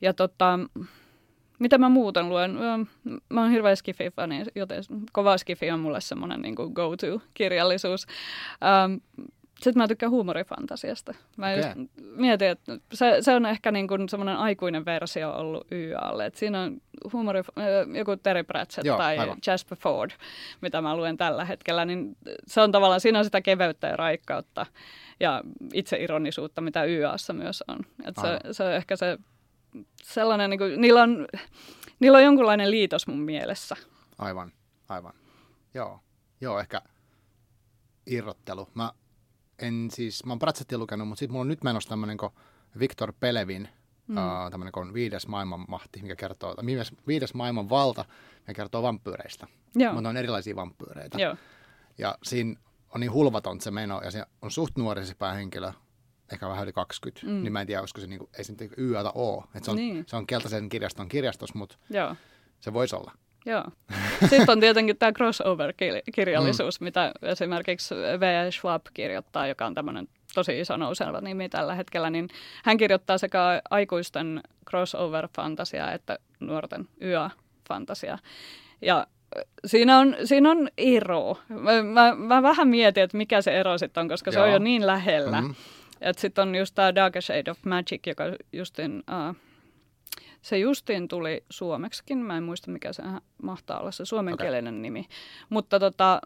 [0.00, 0.58] Ja tota,
[1.58, 2.56] mitä mä muuten luen?
[2.56, 2.86] Ö,
[3.28, 4.82] Mä oon hirveä skifi-fani, joten
[5.12, 8.06] kova skifi on mulle semmoinen niin go-to-kirjallisuus.
[8.62, 8.94] Ähm,
[9.64, 11.14] sitten mä tykkään huumorifantasiasta.
[11.36, 16.26] Mä just mietin, että se, se on ehkä niin kuin semmoinen aikuinen versio ollut YAlle.
[16.26, 16.80] Et siinä on
[17.12, 17.64] huumori, äh,
[17.96, 19.38] joku Terry Pratchett Joo, tai aivan.
[19.46, 20.10] Jasper Ford,
[20.60, 22.16] mitä mä luen tällä hetkellä, niin
[22.46, 24.66] se on tavallaan, siinä on sitä keveyttä ja raikkautta
[25.20, 25.42] ja
[25.72, 27.78] itseironisuutta, mitä YAssa myös on.
[28.04, 28.40] Et se, Aivan.
[28.54, 29.18] se on ehkä se
[30.02, 31.26] sellainen, niin kuin, niillä, on,
[32.00, 33.76] niillä on jonkunlainen liitos mun mielessä.
[34.18, 34.52] Aivan,
[34.88, 35.12] aivan.
[35.74, 36.00] Joo,
[36.40, 36.82] joo, ehkä
[38.06, 38.68] irrottelu.
[38.74, 38.92] Mä
[39.58, 42.32] en siis, mä oon Pratchettia lukenut, mutta sitten mulla on nyt menossa tämmönen kuin
[42.78, 43.68] Viktor Pelevin,
[44.06, 44.16] mm.
[44.16, 48.04] uh, tämmönen kuin viides maailmanmahti, mikä kertoo, viides, viides maailman valta,
[48.38, 49.46] mikä kertoo vampyyreistä.
[49.74, 51.18] Joo, Mutta on erilaisia vampyyreitä.
[51.18, 51.36] joo,
[51.98, 52.54] Ja siinä
[52.94, 55.72] on niin hulvaton se meno, ja se on suht nuori se päähenkilö,
[56.32, 57.42] ehkä vähän yli 20, mm.
[57.42, 59.44] niin mä en tiedä, olisiko se niinku, ei se nyt YAta oo.
[59.54, 60.04] Et se, on, Niin.
[60.06, 62.16] se on keltaisen kirjaston kirjastos, mutta joo.
[62.60, 63.12] se voisi olla.
[63.46, 63.64] Joo.
[64.30, 66.84] Sitten on tietenkin tämä crossover-kirjallisuus, mm.
[66.84, 68.50] mitä esimerkiksi V.
[68.50, 72.28] Schwab kirjoittaa, joka on tämmöinen tosi iso nouseva nimi tällä hetkellä, niin
[72.64, 78.18] hän kirjoittaa sekä aikuisten crossover-fantasiaa että nuorten yö-fantasiaa.
[78.82, 79.06] Ja
[79.66, 81.38] siinä on, siinä on ero.
[81.48, 84.52] Mä, mä, mä vähän mietin, että mikä se ero sitten on, koska se on Joo.
[84.54, 85.40] jo niin lähellä.
[85.40, 85.50] Mhm.
[86.00, 89.36] Että sitten on just tämä Dark Shade of Magic, joka justin, uh,
[90.44, 92.18] se justiin tuli suomeksikin.
[92.18, 93.02] Mä en muista, mikä se
[93.42, 94.82] mahtaa olla se suomenkielinen okay.
[94.82, 95.06] nimi.
[95.48, 96.20] Mutta tota,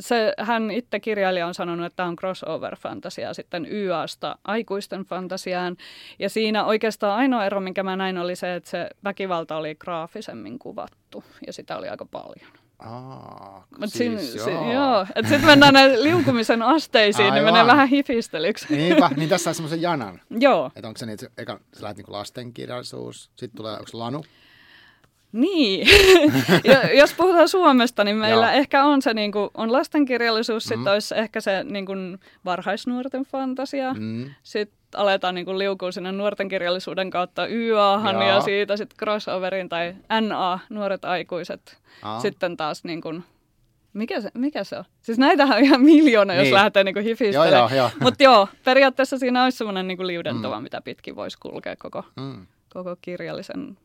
[0.00, 5.76] se, hän itse kirjailija on sanonut, että tämä on crossover-fantasia sitten YAsta aikuisten fantasiaan.
[6.18, 10.58] Ja siinä oikeastaan ainoa ero, minkä mä näin, oli se, että se väkivalta oli graafisemmin
[10.58, 11.24] kuvattu.
[11.46, 12.59] Ja sitä oli aika paljon.
[12.84, 14.64] Aa, Mut siis, siinä, joo.
[14.64, 15.06] Si, joo.
[15.28, 17.66] Sitten mennään näin liukumisen asteisiin, niin menee Aivan.
[17.76, 18.66] vähän hifistelyksi.
[18.76, 20.20] Niinpä, niin tässä on semmoisen janan.
[20.30, 23.84] Joo, Että onko se niin, että se, eka, sä lähdet niinku lastenkirjallisuus, sitten tulee, onko
[23.92, 24.24] lanu?
[25.32, 25.88] Niin,
[26.64, 28.54] ja, jos puhutaan Suomesta, niin meillä Joo.
[28.58, 30.86] ehkä on se niin kuin, on lastenkirjallisuus, sitten Mm.
[30.86, 33.94] olisi ehkä se niin kuin, varhaisnuorten fantasia.
[33.94, 34.30] Mm.
[34.42, 38.28] Sitten aletaan niin liukua sinne nuorten kirjallisuuden kautta YAhan Joo.
[38.28, 39.94] ja siitä sitten crossoveriin tai
[40.28, 41.78] NA, nuoret aikuiset.
[42.02, 42.20] Aa.
[42.20, 43.24] Sitten taas niin kuin,
[43.92, 44.84] mikä se, mikä se on?
[45.02, 46.54] Siis näitähän on ihan miljoona, jos Niin.
[46.54, 47.90] lähtee niin hifistelemään.
[48.00, 50.62] Mutta joo, periaatteessa siinä olisi semmoinen niin liudentuva, mm.
[50.62, 52.46] mitä pitkin voisi kulkea koko, Mm.
[52.72, 53.78] koko kirjallisen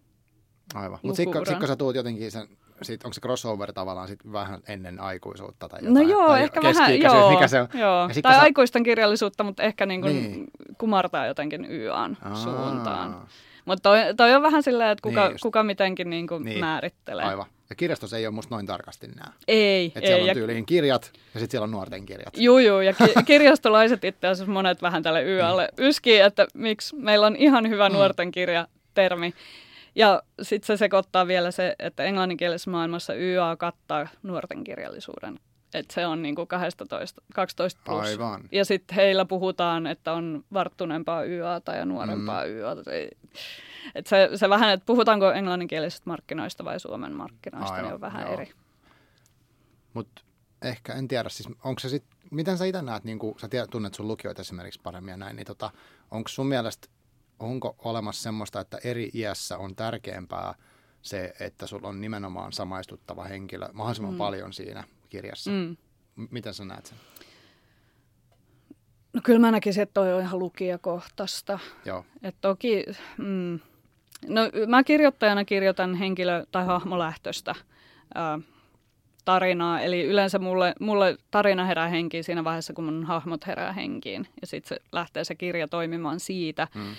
[0.74, 1.00] Aivan.
[1.04, 2.48] Mutta sitten kun sä tuut jotenkin sen,
[2.82, 6.10] sit, onko se crossover tavallaan sit vähän ennen aikuisuutta tai No jotain?
[6.10, 7.68] joo, tai ehkä vähän, joo, mikä se on?
[7.74, 8.10] joo.
[8.16, 10.46] Ja tai sä- aikuisten kirjallisuutta, mutta ehkä niin kuin Niin.
[10.78, 12.36] kumartaa jotenkin YAn Aa.
[12.36, 13.22] suuntaan.
[13.66, 15.42] Mutta toi, toi on vähän silleen, että kuka, Niin niin just.
[15.42, 16.60] kuka mitenkin niin kuin Niin.
[16.60, 17.26] määrittelee.
[17.26, 17.46] Aivan.
[17.70, 19.32] Ja kirjastossa ei ole musta noin tarkasti nämä.
[19.48, 20.06] Ei, Että ei.
[20.08, 22.38] siellä on Ja, tyyliin kirjat ja sitten siellä on nuorten kirjat.
[22.38, 27.28] juu, juu, ja ki- kirjastolaiset itse asiassa monet vähän tälle YAlle yskii, että miksi meillä
[27.28, 27.96] on ihan hyvä Mm.
[27.96, 29.34] nuorten kirja termi.
[29.96, 35.40] Ja sitten se sekoittaa vielä se, että englanninkielisessä maailmassa YA kattaa nuorten kirjallisuuden.
[35.74, 38.06] Että se on niinku 12, 12 plus.
[38.06, 38.44] Aivan.
[38.52, 42.52] Ja sitten heillä puhutaan, että on varttuneempaa YAta ja nuorempaa mm.
[42.52, 42.82] YAta.
[43.96, 48.22] Et se, se vähän, että puhutaanko englanninkielisistä markkinoista vai Suomen markkinoista, Aivan, niin on vähän
[48.22, 48.34] joo.
[48.34, 48.52] eri.
[49.94, 50.22] Mutta
[50.62, 53.70] ehkä, en tiedä, siis onko se sitten, miten sä itse näet, niin kun sä tiedät,
[53.70, 55.72] tunnet sun lukijoita esimerkiksi paremmin ja näin, niin tota,
[56.12, 56.88] onko sun mielestä,
[57.40, 60.54] onko olemassa semmoista, että eri iässä on tärkeämpää
[61.02, 64.18] se, että sulla on nimenomaan samaistuttava henkilö mahdollisimman mm.
[64.18, 65.52] paljon siinä kirjassa?
[65.52, 65.78] Mm.
[66.32, 66.98] Miten sä näet sen?
[69.14, 71.60] No kyllä mä näkisin, että toi on ihan lukijakohtaista.
[71.86, 72.06] Joo.
[72.24, 72.84] Et toki,
[73.18, 73.60] mm,
[74.28, 77.56] no mä kirjoittajana kirjoitan henkilö- tai hahmolähtöistä
[78.16, 78.40] ää,
[79.26, 79.82] tarinaa.
[79.82, 84.28] Eli yleensä mulle, mulle tarina herää henkiin siinä vaiheessa, kun mun hahmot herää henkiin.
[84.42, 86.68] Ja sitten se lähtee se kirja toimimaan siitä.
[86.76, 86.96] Mm.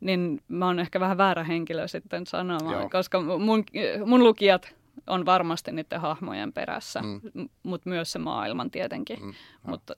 [0.00, 2.90] Niin mä oon ehkä vähän väärä henkilö sitten sanomaan, Joo.
[2.90, 3.64] koska mun,
[4.06, 4.74] mun lukijat
[5.06, 7.48] on varmasti niiden hahmojen perässä, mm.
[7.62, 9.22] mutta myös se maailman tietenkin.
[9.22, 9.34] Mm.
[9.62, 9.96] Mutta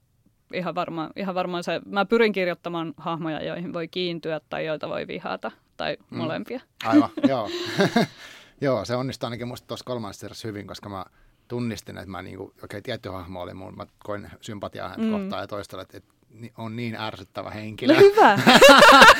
[0.54, 5.06] ihan varmaan ihan varma se, mä pyrin kirjoittamaan hahmoja, joihin voi kiintyä tai joita voi
[5.06, 6.18] vihata tai mm.
[6.18, 6.60] molempia.
[6.84, 7.50] Aivan, joo.
[8.60, 11.04] joo, se onnistui ainakin musta tuossa kolmannessa hyvin, koska mä
[11.48, 15.12] tunnistin, että mä niinku, okei, okay, tietty hahmo oli mun, mä koin sympatiaa häntä mm.
[15.12, 16.14] kohtaan ja toistella, että, että
[16.56, 17.94] on niin ärsyttävä henkilö.
[17.94, 18.38] No hyvä.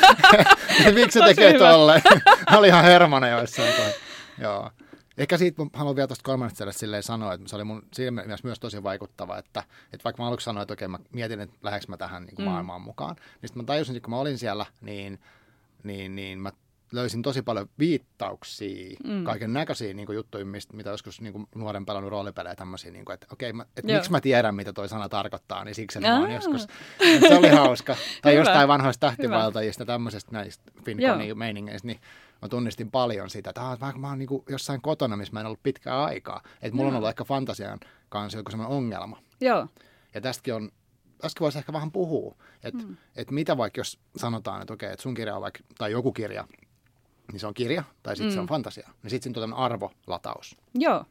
[0.94, 2.03] Miksi se tekee tolle?
[2.59, 3.92] oli ihan hermana joissain toi.
[4.40, 4.71] Joo.
[5.18, 8.83] Ehkä siitä haluan vielä tuosta kolmannesta silleen sanoa, että se oli mun siinä myös tosi
[8.83, 12.23] vaikuttava, että, että vaikka mä aluksi sanoin, että okei, mä mietin, että lähdekö mä tähän
[12.23, 12.51] niin kuin mm.
[12.51, 15.21] maailmaan mukaan, niin sitten mä tajusin, että kun mä olin siellä, niin,
[15.83, 16.53] niin, niin mä
[16.92, 19.24] löysin tosi paljon viittauksia mm.
[19.24, 23.14] kaiken näköisiä niin juttuja, mistä, mitä joskus niin kuin nuoren pelannut roolipelejä tämmöisiä, niin kuin,
[23.14, 26.33] että okei, okay, että miksi mä tiedän, mitä toi sana tarkoittaa, niin siksi mä oon
[26.33, 26.66] joskus.
[27.29, 27.96] se oli hauska.
[28.22, 28.40] tai Hyvä.
[28.40, 31.38] jostain vanhoista tähtivaltajista, tämmöisestä näistä Finconin
[31.83, 32.01] niin
[32.42, 35.46] mä tunnistin paljon sitä, että ah, mä oon niin kuin jossain kotona, missä mä en
[35.46, 36.42] ollut pitkää aikaa.
[36.62, 36.88] Että mulla Joo.
[36.88, 39.18] on ollut ehkä fantasian kanssa joku semmoinen ongelma.
[39.40, 39.66] Joo.
[40.14, 40.70] Ja tästäkin on
[41.18, 42.96] tästäkin voisi ehkä vähän puhua, että mm.
[43.16, 46.44] et mitä vaikka jos sanotaan, että okei, että sun kirja on vaikka, tai joku kirja
[47.33, 48.35] niin se on kirja tai sitten mm.
[48.35, 48.49] se on mm.
[48.49, 48.88] fantasia.
[49.03, 50.57] Niin sitten siinä on arvolataus.
[50.75, 51.05] Joo.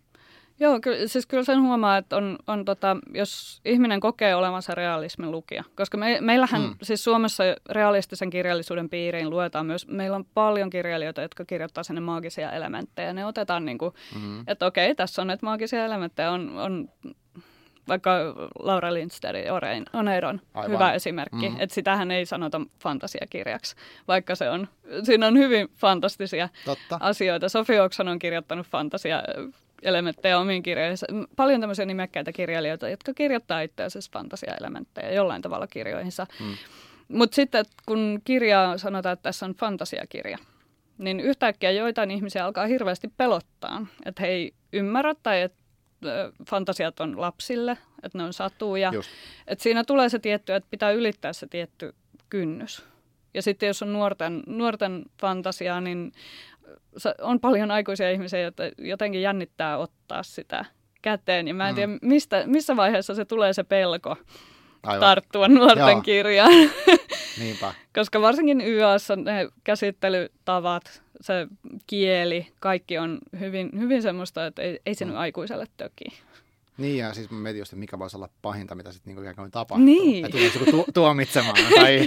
[0.59, 5.31] Joo, kyllä, siis kyllä sen huomaa, että on, on tota, jos ihminen kokee olevansa realismin
[5.31, 6.75] lukija, koska me, meillähän mm.
[6.83, 12.51] siis Suomessa realistisen kirjallisuuden piiriin luetaan myös, meillä on paljon kirjailijoita, jotka kirjoittaa sinne maagisia
[12.51, 13.13] elementtejä.
[13.13, 14.43] Ne otetaan niin kuin, mm-hmm.
[14.47, 16.89] että okei, tässä on näitä maagisia elementtejä, on, on
[17.87, 18.11] vaikka
[18.59, 19.37] Laura Lindstedt
[19.93, 20.71] Oneiron Aivan.
[20.71, 21.55] hyvä esimerkki, mm.
[21.59, 23.75] että sitähän ei sanota fantasiakirjaksi,
[24.07, 24.67] vaikka se on,
[25.03, 26.97] siinä on hyvin fantastisia Totta.
[26.99, 27.49] asioita.
[27.49, 29.23] Sofi Oksan on kirjoittanut fantasia
[29.83, 31.07] elementtejä omiin kirjoihinsa.
[31.35, 36.27] Paljon tämmöisiä nimekkäitä kirjailijoita, jotka kirjoittaa itse asiassa fantasiaelementtejä jollain tavalla kirjoihinsa.
[36.39, 36.55] Mm.
[37.07, 40.37] Mutta sitten kun kirja sanotaan, että tässä on fantasiakirja,
[40.97, 45.63] niin yhtäkkiä joitain ihmisiä alkaa hirveästi pelottaa, että he ei ymmärrä tai että
[46.49, 48.91] fantasiat on lapsille, että ne on satuja.
[49.47, 51.95] Että siinä tulee se tietty, että pitää ylittää se tietty
[52.29, 52.85] kynnys.
[53.33, 56.11] Ja sitten jos on nuorten, nuorten fantasiaa, niin
[57.21, 60.65] on paljon aikuisia ihmisiä, joita jotenkin jännittää ottaa sitä
[61.01, 61.47] käteen.
[61.47, 61.75] Ja mä en mm.
[61.75, 64.15] tiedä, mistä, missä vaiheessa se tulee se pelko
[64.83, 64.99] Aivan.
[64.99, 66.01] tarttua nuorten Joo.
[66.01, 66.51] kirjaan.
[67.39, 67.73] Niinpä.
[67.93, 71.47] Koska varsinkin YAssa ne käsittelytavat, se
[71.87, 75.09] kieli, kaikki on hyvin, hyvin semmoista, että ei, ei se mm.
[75.09, 76.05] nyt aikuiselle töki.
[76.77, 79.35] Niin, ja siis mä mietin just, että mikä voisi olla pahinta, mitä sitten niinku ikään
[79.35, 79.85] kuin tapahtuu.
[79.85, 80.25] Niin.
[80.25, 82.05] Että tuleeko joku tu- tuomitsemaan, tai,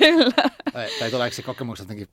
[0.73, 2.09] tai, tai tuleeko se kokemus jotenkin,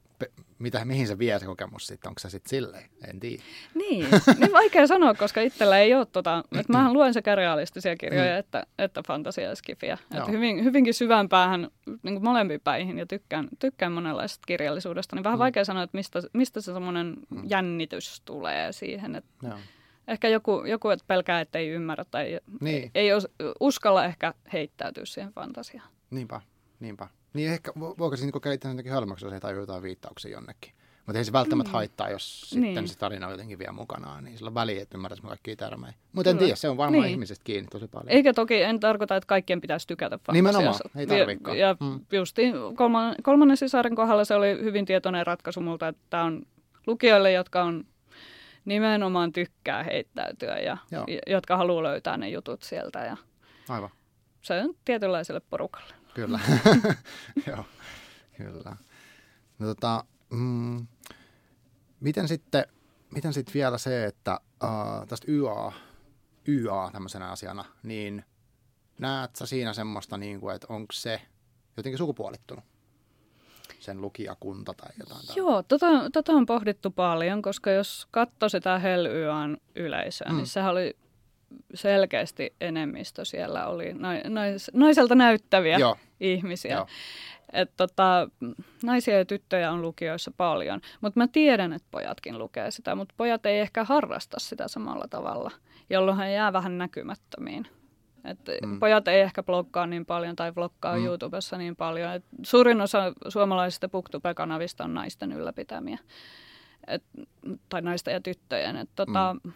[0.60, 3.44] mitä, mihin se vie se kokemus sitten, onko se sitten silleen, en tiedä.
[3.74, 8.34] Niin, niin vaikea sanoa, koska itsellä ei ole tota, että mähän luen sekä realistisia kirjoja
[8.34, 8.40] mm.
[8.40, 9.98] että, että fantasia ja skifiä.
[10.12, 15.24] Että hyvin, hyvinkin syvään päähän, niin kuin molempiin päihin, ja tykkään, tykkään monenlaista kirjallisuudesta, niin
[15.24, 15.42] vähän mm.
[15.42, 17.42] vaikea sanoa, että mistä, mistä se semmoinen mm.
[17.46, 19.58] jännitys tulee siihen, että Joo
[20.08, 22.92] Ehkä joku, joku että pelkää, että ei ymmärrä tai niin.
[22.96, 23.10] ei
[23.60, 25.90] uskalla ehkä heittäytyä siihen fantasiaan.
[26.10, 26.42] Niinpä,
[26.80, 27.08] niinpä.
[27.34, 30.72] Niin ehkä voiko siinä kokeilla itse jotenkin hölmäksi, jos ei tajua jotain viittauksia jonnekin.
[31.06, 31.74] Mutta ei se välttämättä mm.
[31.74, 32.66] haittaa, jos niin.
[32.66, 34.24] sitten se tarina on jotenkin vielä mukanaan.
[34.24, 35.94] Niin sillä on väliä, että ymmärräisi kaikkia termejä.
[36.12, 37.12] Mutta en tiedä, se on varmaan niin.
[37.12, 38.10] ihmisestä kiinni tosi paljon.
[38.10, 40.20] Eikä toki, en tarkoita, että kaikkien pitäisi tykätä.
[40.32, 41.58] Nimenomaan, ei tarvikaan.
[41.58, 42.00] Ja, ja mm.
[42.12, 46.44] justiin kolman, kolmannen sisaren kohdalla se oli hyvin tietoinen ratkaisu multa, että tämä on
[46.88, 47.86] lukijoille, jotka on
[48.68, 51.06] nimenomaan tykkää heittäytyä ja Joo.
[51.28, 53.00] jotka haluaa löytää ne jutut sieltä.
[53.00, 53.18] Ja
[53.70, 53.90] Aivan.
[54.42, 55.94] Se on tietynlaiselle porukalle.
[56.14, 56.40] Kyllä.
[57.48, 57.66] Joo,
[58.38, 58.76] kyllä.
[59.60, 60.88] No, tota, mm,
[62.00, 62.66] miten sitten
[63.16, 65.74] miten sitten vielä se, että uh, tästä YA,
[66.48, 68.26] YA tämmöisenä asiana, niin
[69.00, 71.22] näet sä siinä semmoista, niin kuin, että onko se
[71.78, 72.66] jotenkin sukupuolittunut?
[73.80, 75.22] Sen lukijakunta tai jotain.
[75.36, 80.36] Joo, tota, tota on pohdittu paljon, koska jos katsoi sitä Hellyan yleisöä, mm.
[80.36, 80.96] niin sehän oli
[81.74, 83.94] selkeästi enemmistö siellä oli
[84.30, 85.98] nais, naiselta näyttäviä Joo.
[86.20, 86.76] ihmisiä.
[86.76, 86.88] Joo.
[87.54, 88.30] Et tota,
[88.84, 93.46] naisia ja tyttöjä on lukioissa paljon, mutta mä tiedän, että pojatkin lukee sitä, mutta pojat
[93.46, 95.52] ei ehkä harrasta sitä samalla tavalla,
[95.90, 97.68] jolloin hän jää vähän näkymättömiin.
[98.28, 98.80] Et mm.
[98.80, 101.06] Pojat ei ehkä bloggaa niin paljon tai vloggaa mm.
[101.06, 102.14] YouTubessa niin paljon.
[102.14, 105.98] Et suurin osa suomalaisista Booktube-kanavista on naisten ylläpitämiä.
[106.88, 107.04] Et,
[107.70, 108.78] tai naisten ja tyttöjen.
[108.78, 109.52] Et, tota, mm.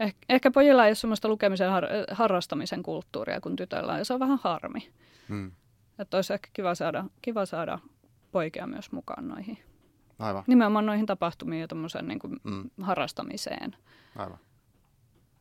[0.00, 4.20] eh, ehkä pojilla ei ole sellaista lukemisen har, harrastamisen kulttuuria kuin tytöillä ja se on
[4.20, 4.92] vähän harmi.
[5.28, 5.52] Mm.
[5.98, 7.78] Että olisi ehkä kiva saada, kiva saada
[8.32, 9.58] poikia myös mukaan noihin.
[10.18, 10.44] Aivan.
[10.46, 12.70] Nimenomaan noihin tapahtumiin ja tuommoiseen niin kuin mm.
[12.80, 13.76] harrastamiseen.
[14.16, 14.38] Aivan.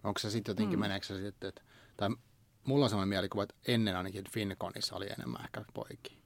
[0.03, 0.81] Onko se sitten jotenkin, mm.
[0.81, 1.61] meneekö se sitten, että,
[2.01, 2.09] tai
[2.63, 6.17] mulla on sellainen mielikuva, että ennen ainakin Finconissa oli enemmän ehkä poikia.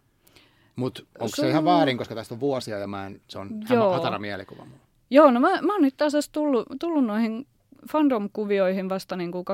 [0.76, 3.50] Mutta onko se, se ihan väärin, koska tästä on vuosia ja mä en, se on
[3.70, 3.94] Joo.
[3.94, 4.86] hatara mielikuva mulla.
[5.10, 7.48] Joo, no mä, mä oon nyt asiassa tullut, tullut noihin
[7.92, 9.46] fandom-kuvioihin vasta niin kuin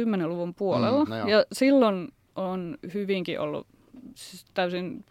[0.00, 1.04] 2010-luvun puolella.
[1.04, 3.66] Mm, no ja silloin on hyvinkin ollut
[4.14, 5.04] siis täysin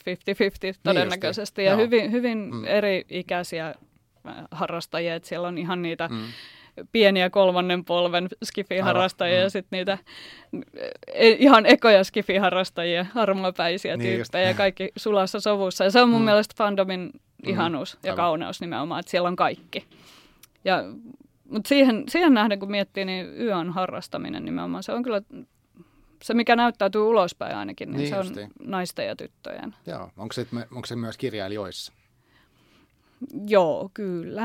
[0.00, 0.04] 50-50
[0.62, 1.62] niin todennäköisesti.
[1.62, 2.64] Niin ja hyvin, hyvin mm.
[2.64, 3.74] eri ikäisiä äh,
[4.50, 6.24] harrastajia, että siellä on ihan niitä mm.
[6.92, 9.42] Pieniä kolmannen polven skifiharrastajia mm.
[9.42, 9.98] ja sitten niitä
[11.14, 15.84] e, ihan ekoja skifiharrastajia, harmaapäisiä niin tyyppejä, ja kaikki sulassa sovussa.
[15.84, 16.24] Ja se on mun mm.
[16.24, 17.50] mielestä fandomin mm.
[17.50, 18.00] ihanuus mm.
[18.02, 18.24] ja Aivan.
[18.24, 19.84] kauneus nimenomaan, että siellä on kaikki.
[20.64, 20.84] Ja,
[21.50, 25.22] mutta siihen, siihen nähden, kun miettii, niin yön harrastaminen nimenomaan, se on kyllä
[26.22, 28.50] se, mikä näyttäytyy ulospäin ainakin, niin, niin se on justiin.
[28.62, 29.74] naisten ja tyttöjen.
[29.86, 30.10] Joo.
[30.16, 31.92] Onko se, onko se myös kirjailijoissa?
[33.48, 34.42] Joo, kyllä.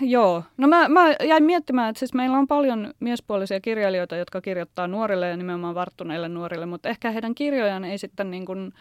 [0.00, 0.44] Joo.
[0.56, 5.28] No mä, mä jäin miettimään, että siis meillä on paljon miespuolisia kirjailijoita, jotka kirjoittaa nuorille
[5.28, 8.72] ja nimenomaan varttuneille nuorille, mutta ehkä heidän kirjojaan ei sitten niin kuin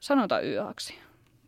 [0.00, 0.94] sanota yöaksi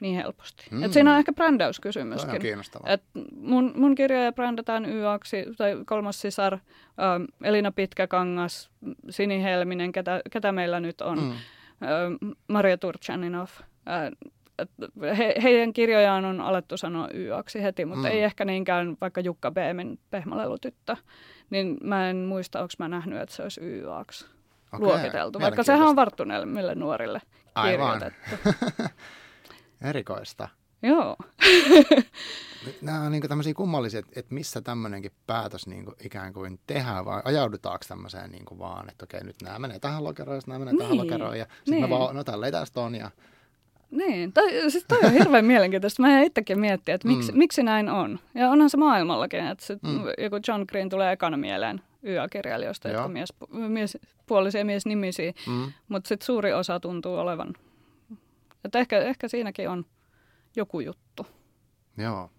[0.01, 0.65] niin helposti.
[0.71, 0.83] Mm.
[0.83, 2.27] Et siinä on ehkä brändäyskysymyskin.
[2.27, 2.93] Tämä on kiinnostavaa.
[2.93, 3.03] Et
[3.37, 8.71] mun, mun kirjoja brändätään YAksi, tai kolmas sisar, ähm, Elina Pitkäkangas,
[9.11, 11.31] Sini Helminen, ketä, ketä meillä nyt on, mm.
[11.31, 13.49] ähm, Maria Turchaninov.
[13.89, 14.33] Äh,
[15.19, 18.15] he, heidän kirjojaan on alettu sanoa YAksi heti, mutta mm.
[18.15, 20.97] ei ehkä niinkään vaikka Jukka Beemin pehmolelutyttö.
[21.51, 24.27] Niin mä en muista, onko mä nähnyt, että se olisi YAksi
[24.73, 27.21] okay, luokiteltu, vaikka sehän on varttuneille nuorille
[27.63, 28.31] kirjoitettu.
[28.35, 28.91] Aivan.
[29.89, 30.49] Erikoista.
[30.83, 31.17] Joo.
[32.83, 37.05] Nämä on niin tämmöisiä kummallisia, että, että missä tämmöinenkin päätös niin kuin ikään kuin tehdään,
[37.05, 40.73] vai ajaudutaanko tämmöiseen niin kuin vaan, että okei, nyt nämä menee tähän lokeroon, nämä menee
[40.73, 40.79] niin.
[40.79, 41.85] tähän lokeroon, ja sitten niin.
[41.85, 43.11] me vaan, no tälleen tästä on, ja
[43.93, 46.03] niin, toi, siis toi on hirveän mielenkiintoista.
[46.03, 47.39] Mä jäin itsekin miettiä, että miksi, mm.
[47.39, 48.19] miksi näin on.
[48.35, 50.01] Ja onhan se maailmallakin, että sit mm.
[50.19, 53.33] joku John Green tulee ekana mieleen YA-kirjailijoista, jotka on mies,
[53.69, 55.73] miespuolisia miesnimisiä, mm.
[55.89, 57.55] mutta sitten suuri osa tuntuu olevan
[58.65, 59.85] että ehkä, ehkä siinäkin on
[60.57, 61.27] joku juttu.
[61.97, 62.31] Joo.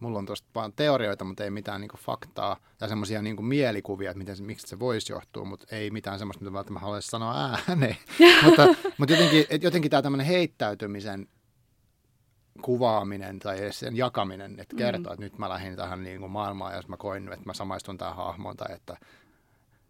[0.00, 4.18] Mulla on tuosta vaan teorioita, mutta ei mitään niin faktaa ja semmoisia niin mielikuvia, että
[4.18, 7.96] miten, miksi se voisi johtua, mutta ei mitään semmoista, mitä välttämättä haluaisi sanoa ääneen.
[8.44, 8.66] mutta,
[8.98, 11.28] mutta jotenkin, jotenkin tämä tämmöinen heittäytymisen
[12.62, 15.14] kuvaaminen tai sen jakaminen, että kertoo, mm.
[15.14, 18.16] että nyt mä lähdin tähän niin kuin maailmaan, jos mä koin, että mä samaistun tähän
[18.16, 18.96] hahmoon tai että,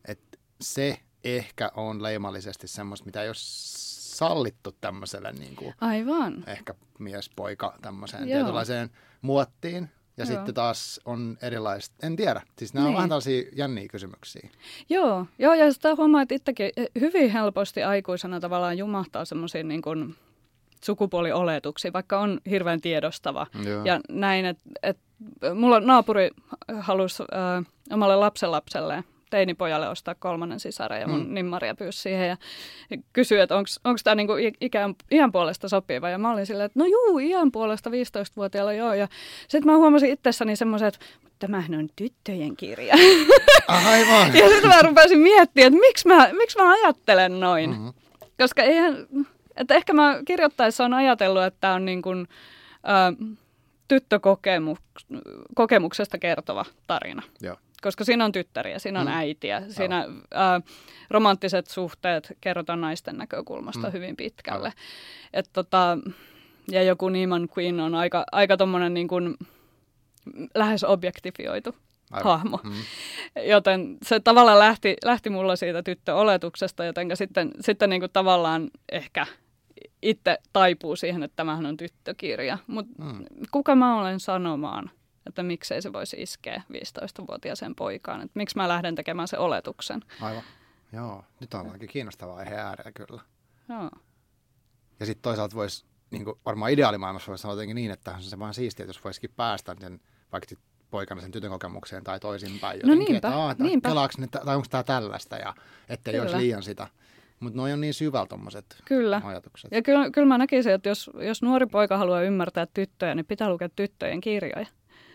[0.04, 6.44] että se ehkä on leimallisesti semmoista, mitä jos sallittu tämmöiselle niin kuin, Aivan.
[6.46, 8.38] ehkä mies-poika tämmöiseen Joo.
[8.38, 8.90] tietynlaiseen
[9.22, 9.90] muottiin.
[10.18, 10.34] Ja Joo.
[10.34, 12.42] sitten taas on erilaista, en tiedä.
[12.58, 12.88] Siis nämä niin.
[12.88, 14.50] on vähän tällaisia jänniä kysymyksiä.
[14.88, 20.16] Joo, Joo ja sitä huomaa, että itsekin hyvin helposti aikuisena tavallaan jumahtaa semmoisiin niin kuin
[20.84, 23.46] sukupuolioletuksiin, vaikka on hirveän tiedostava.
[23.64, 23.84] Joo.
[23.84, 24.98] Ja näin, että et,
[25.54, 26.30] mulla naapuri
[26.80, 31.34] halusi äh, omalle lapsenlapselleen teinipojalle ostaa kolmannen sisaren ja mun mm.
[31.34, 32.36] nimmaria pyysi siihen ja
[33.12, 36.08] kysyi, että onko tämä niinku ikään, iän puolesta sopiva.
[36.08, 38.94] Ja mä olin silleen, että no juu, iän puolesta 15-vuotiaalla joo.
[38.94, 39.08] Ja
[39.48, 41.06] sitten mä huomasin itsessäni semmoisen, että
[41.38, 42.94] tämähän on tyttöjen kirja.
[43.68, 44.34] Aivan.
[44.34, 47.70] ja sitten mä rupesin miettimään, että miksi mä, miksi mä ajattelen noin.
[47.70, 47.92] Mm-hmm.
[48.38, 49.06] Koska eihän,
[49.56, 52.28] että ehkä mä kirjoittaessa on ajatellut, että tämä on niin kuin,
[52.88, 53.14] äh,
[53.88, 57.22] tyttökokemuksesta kertova tarina.
[57.42, 59.12] Joo koska siinä on tyttäriä, siinä on mm.
[59.12, 60.60] äitiä, siinä ää,
[61.10, 63.92] romanttiset suhteet kerrotaan naisten näkökulmasta mm.
[63.92, 64.72] hyvin pitkälle.
[65.32, 65.98] Et tota,
[66.70, 69.36] ja joku Neiman Queen on aika, aika tommonen niin kuin,
[70.54, 71.76] lähes objektifioitu
[72.10, 72.24] Aivan.
[72.24, 72.60] hahmo.
[72.64, 72.72] Mm.
[73.48, 79.26] Joten se tavallaan lähti, lähti mulla siitä tyttöoletuksesta, joten sitten, sitten niin kuin tavallaan ehkä
[80.02, 82.58] itse taipuu siihen, että tämähän on tyttökirja.
[82.66, 83.24] Mutta mm.
[83.50, 84.90] kuka mä olen sanomaan,
[85.28, 88.20] että miksei se voisi iskeä 15-vuotiaaseen poikaan.
[88.20, 90.00] Että miksi mä lähden tekemään se oletuksen.
[90.20, 90.42] Aivan.
[90.92, 93.22] Joo, nyt ollaankin kiinnostava aihe äärellä kyllä.
[93.68, 93.90] Joo.
[95.00, 98.84] Ja sitten toisaalta voisi, niin varmaan ideaalimaailmassa voisi sanoa jotenkin niin, että se vaan siistiä,
[98.84, 100.00] että jos voisikin päästä sen,
[100.32, 100.58] vaikka sit
[100.90, 102.80] poikana sen tytön kokemukseen tai toisinpäin.
[102.84, 103.88] No niinpä, että, aah, että niinpä.
[103.88, 105.54] kelaaks tai onko tämä tällaista, ja
[105.88, 106.22] ettei Kyllä.
[106.22, 106.86] olisi liian sitä.
[107.40, 109.20] Mutta noi on niin syvällä Kyllä.
[109.24, 109.72] ajatukset.
[109.72, 113.50] Ja kyllä, kyllä mä näkisin, että jos, jos nuori poika haluaa ymmärtää tyttöjä, niin pitää
[113.50, 114.66] lukea tyttöjen kirjoja.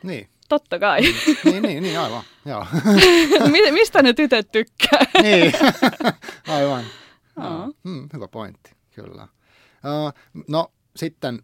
[0.03, 1.01] Niin, Totta kai.
[1.43, 2.23] niin, niin, niin aivan.
[2.45, 2.65] Joo.
[3.51, 4.99] Mi- Mistä ne tytöt tykkää?
[5.21, 5.53] niin,
[6.47, 6.83] aivan.
[7.37, 7.73] Joo.
[7.83, 9.23] Hmm, hyvä pointti, kyllä.
[9.23, 10.13] Uh,
[10.47, 11.43] no sitten,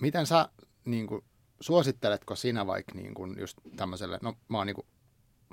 [0.00, 0.48] miten sä,
[0.84, 1.24] niin kuin,
[1.60, 4.86] suositteletko sinä vaikka niin kuin, just tämmöiselle, no mä oon niin kuin,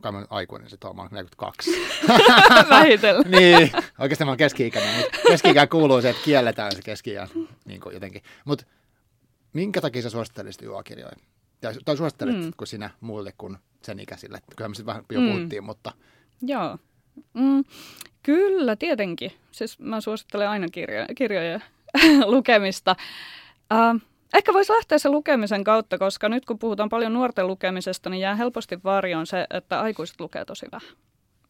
[0.01, 1.71] kai mä nyt aikuinen sit oon, mä oon 42.
[2.69, 3.31] Vähitellen.
[3.31, 7.11] niin, oikeastaan mä oon keski-ikäinen, mutta keski kuuluu se, että kielletään se keski
[7.65, 8.23] niin kuin jotenkin.
[8.45, 8.65] Mutta
[9.53, 11.15] minkä takia sä suosittelisit juokirjoja?
[11.61, 12.51] Tai, tai suosittelet mm.
[12.63, 14.41] sinä muille kuin sen ikäisille?
[14.55, 15.31] Kyllä me sitten vähän jo Mm.
[15.31, 15.91] puhuttiin, mutta
[16.41, 16.77] Joo.
[17.33, 17.63] Mm,
[18.23, 19.31] kyllä, tietenkin.
[19.51, 21.63] Siis mä suosittelen aina kirjo- kirjojen
[22.25, 22.95] lukemista.
[23.73, 24.01] Äh,
[24.33, 28.35] ehkä voisi lähteä sen lukemisen kautta, koska nyt kun puhutaan paljon nuorten lukemisesta, niin jää
[28.35, 30.97] helposti varjoon se, että aikuiset lukee tosi vähän.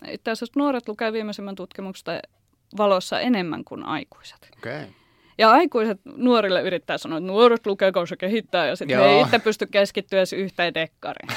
[0.08, 2.12] Itse asiassa nuoret lukee viimeisimmän tutkimuksesta
[2.78, 4.50] valossa enemmän kuin aikuiset.
[4.58, 4.84] okei.
[4.84, 5.01] Okay.
[5.38, 9.40] Ja aikuiset nuorille yrittää sanoa, että nuoret lukee, kun se kehittää, ja sitten ei itse
[9.40, 11.30] pysty keskittyä edes yhteen dekkariin.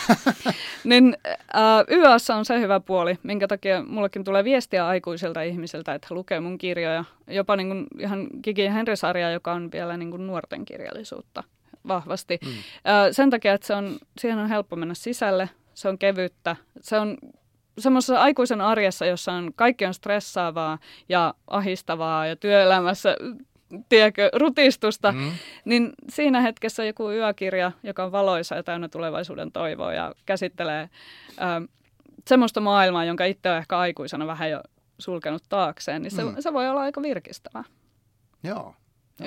[0.84, 1.16] niin
[1.56, 6.40] äh, on se hyvä puoli, minkä takia mullekin tulee viestiä aikuisilta ihmisiltä, että he lukee
[6.40, 7.04] mun kirjoja.
[7.26, 11.42] Jopa niin kuin ihan Gigi Henry-sarja, joka on vielä niin kuin nuorten kirjallisuutta
[11.88, 12.38] vahvasti.
[12.44, 12.50] Mm.
[12.50, 16.98] Äh, sen takia, että se on, siihen on helppo mennä sisälle, se on kevyttä, se
[16.98, 17.18] on
[17.78, 20.78] semmoisessa aikuisen arjessa, jossa on, kaikki on stressaavaa
[21.08, 23.16] ja ahistavaa ja työelämässä
[23.88, 25.32] tiedätkö, rutistusta, mm.
[25.64, 30.88] niin siinä hetkessä joku yökirja, joka on valoisa ja täynnä tulevaisuuden toivoa ja käsittelee
[31.38, 31.62] ää,
[32.28, 34.60] semmoista maailmaa, jonka itse on ehkä aikuisena vähän jo
[34.98, 36.34] sulkenut taakseen, niin se, mm.
[36.40, 37.64] se voi olla aika virkistävää.
[38.42, 38.74] Joo.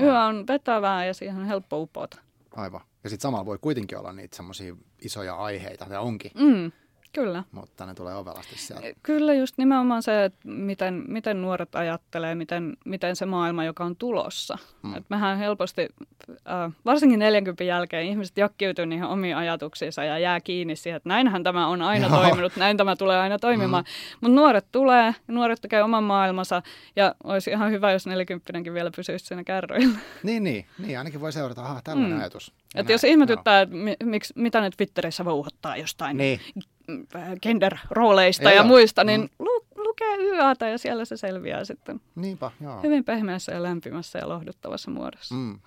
[0.01, 2.17] Yö on vetävää ja siihen on helppo upota.
[2.55, 2.81] Aivan.
[3.03, 6.71] Ja sitten samalla voi kuitenkin olla niitä semmoisia isoja aiheita, ja onkin, Mm,
[7.17, 7.43] kyllä.
[7.51, 8.87] mutta ne tulee ovelasti sieltä.
[9.03, 13.95] Kyllä just nimenomaan se, että miten, miten nuoret ajattelee, miten, miten se maailma, joka on
[13.95, 14.57] tulossa.
[14.83, 14.95] Mm.
[14.95, 15.87] Et mehän helposti,
[16.31, 21.43] äh, varsinkin 40 jälkeen, ihmiset jakkiutuu niihin omiin ajatuksiinsa ja jää kiinni siihen, että näinhän
[21.43, 22.17] tämä on aina Joo.
[22.17, 23.83] toiminut, näin tämä tulee aina toimimaan.
[23.83, 24.17] Mm.
[24.21, 26.61] Mutta nuoret tulee, nuoret tekee oman maailmansa
[26.95, 29.99] ja olisi ihan hyvä, jos 40 vielä pysyisi siinä kärryillä.
[30.23, 32.19] Niin, niin, niin, ainakin voi seurata, aha, tällainen mm.
[32.19, 32.53] ajatus.
[32.75, 36.39] Ja Että jos ihmetyttää, että mi, miksi, mitä ne Twitterissä vouhottaa jostain Niin.
[37.43, 38.65] Gender-rooleista Joo, ja joo.
[38.67, 39.07] muista, Mm.
[39.07, 42.81] niin lu, lukee yötä ja siellä se selviää sitten Niinpä, joo.
[42.83, 45.35] hyvin pehmeässä ja lämpimässä ja lohduttavassa muodossa.
[45.35, 45.59] Mm,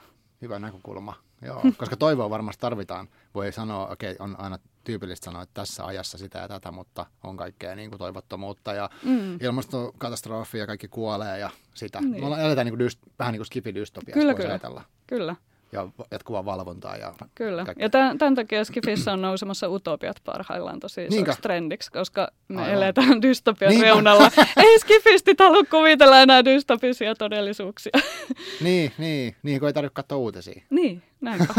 [0.42, 1.14] hyvä näkökulma.
[1.42, 3.08] Joo, koska toivoa varmasti tarvitaan.
[3.34, 7.06] Voi sanoa, okei, okay, on aina tyypillistä sanoa, että tässä ajassa sitä ja tätä, mutta
[7.24, 9.38] on kaikkea niin kuin toivottomuutta ja mm.
[9.40, 12.00] ilmastokatastrofi ja kaikki kuolee ja sitä.
[12.00, 12.20] Niin.
[12.20, 14.52] Me ollaan- eletään niin kuin dyst, vähän niin kuin skifidystopiassa, Kyllä, voisi kyllä.
[14.52, 14.84] ajatella.
[15.06, 15.36] Kyllä,
[15.72, 16.96] Ja jatkuvaa valvontaa.
[16.96, 17.64] Ja kyllä.
[17.64, 17.84] kaikkea.
[17.84, 22.74] Ja tämän, tämän takia Skifissä on nousemassa utopiat parhaillaan tosi isoksi trendiksi, koska me Aivan.
[22.74, 23.84] eletään dystopian Niinpä.
[23.86, 24.30] reunalla.
[24.56, 27.92] Ei Skifistit halua kuvitella enää dystopisia todellisuuksia.
[28.64, 30.62] niin, niin, niin, kun ei tarvitse katsoa uutisia.
[30.70, 31.54] niin, näinpä.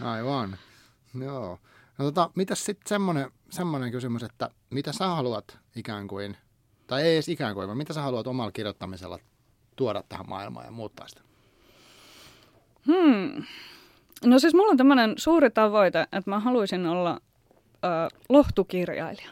[0.00, 0.56] Aivan.
[1.24, 1.58] Joo.
[1.98, 6.36] No tota, mitäs sitten semmoinen, semmoinen kysymys, että mitä sä haluat ikään kuin,
[6.86, 9.18] tai ei edes ikään kuin, vaan mitä sä haluat omalla kirjoittamisella
[9.76, 11.20] tuoda tähän maailmaan ja muuttaa sitä?
[12.86, 13.42] Hmm.
[14.24, 17.20] No siis mulla on tämmöinen suuri tavoite, että mä haluaisin olla
[17.84, 17.88] ö,
[18.28, 19.28] lohtukirjailija.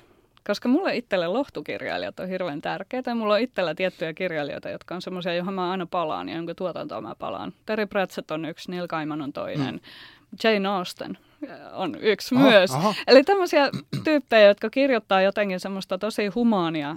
[0.47, 3.15] Koska mulle itselle lohtukirjailijat on hirveän tärkeitä.
[3.15, 7.01] Mulla on itsellä tiettyjä kirjailijoita, jotka on semmoisia, johon mä aina palaan ja jonka tuotantoa
[7.01, 7.53] mä palaan.
[7.67, 9.75] Terry Pratchett on yksi, Neil Gaiman on toinen.
[9.75, 9.81] Mm.
[10.45, 11.19] Jane Austen
[11.73, 12.71] on yksi Aha, myös.
[12.71, 12.95] aha.
[13.07, 13.71] Eli tämmöisiä
[14.05, 16.97] tyyppejä, jotka kirjoittaa jotenkin semmoista tosi humaania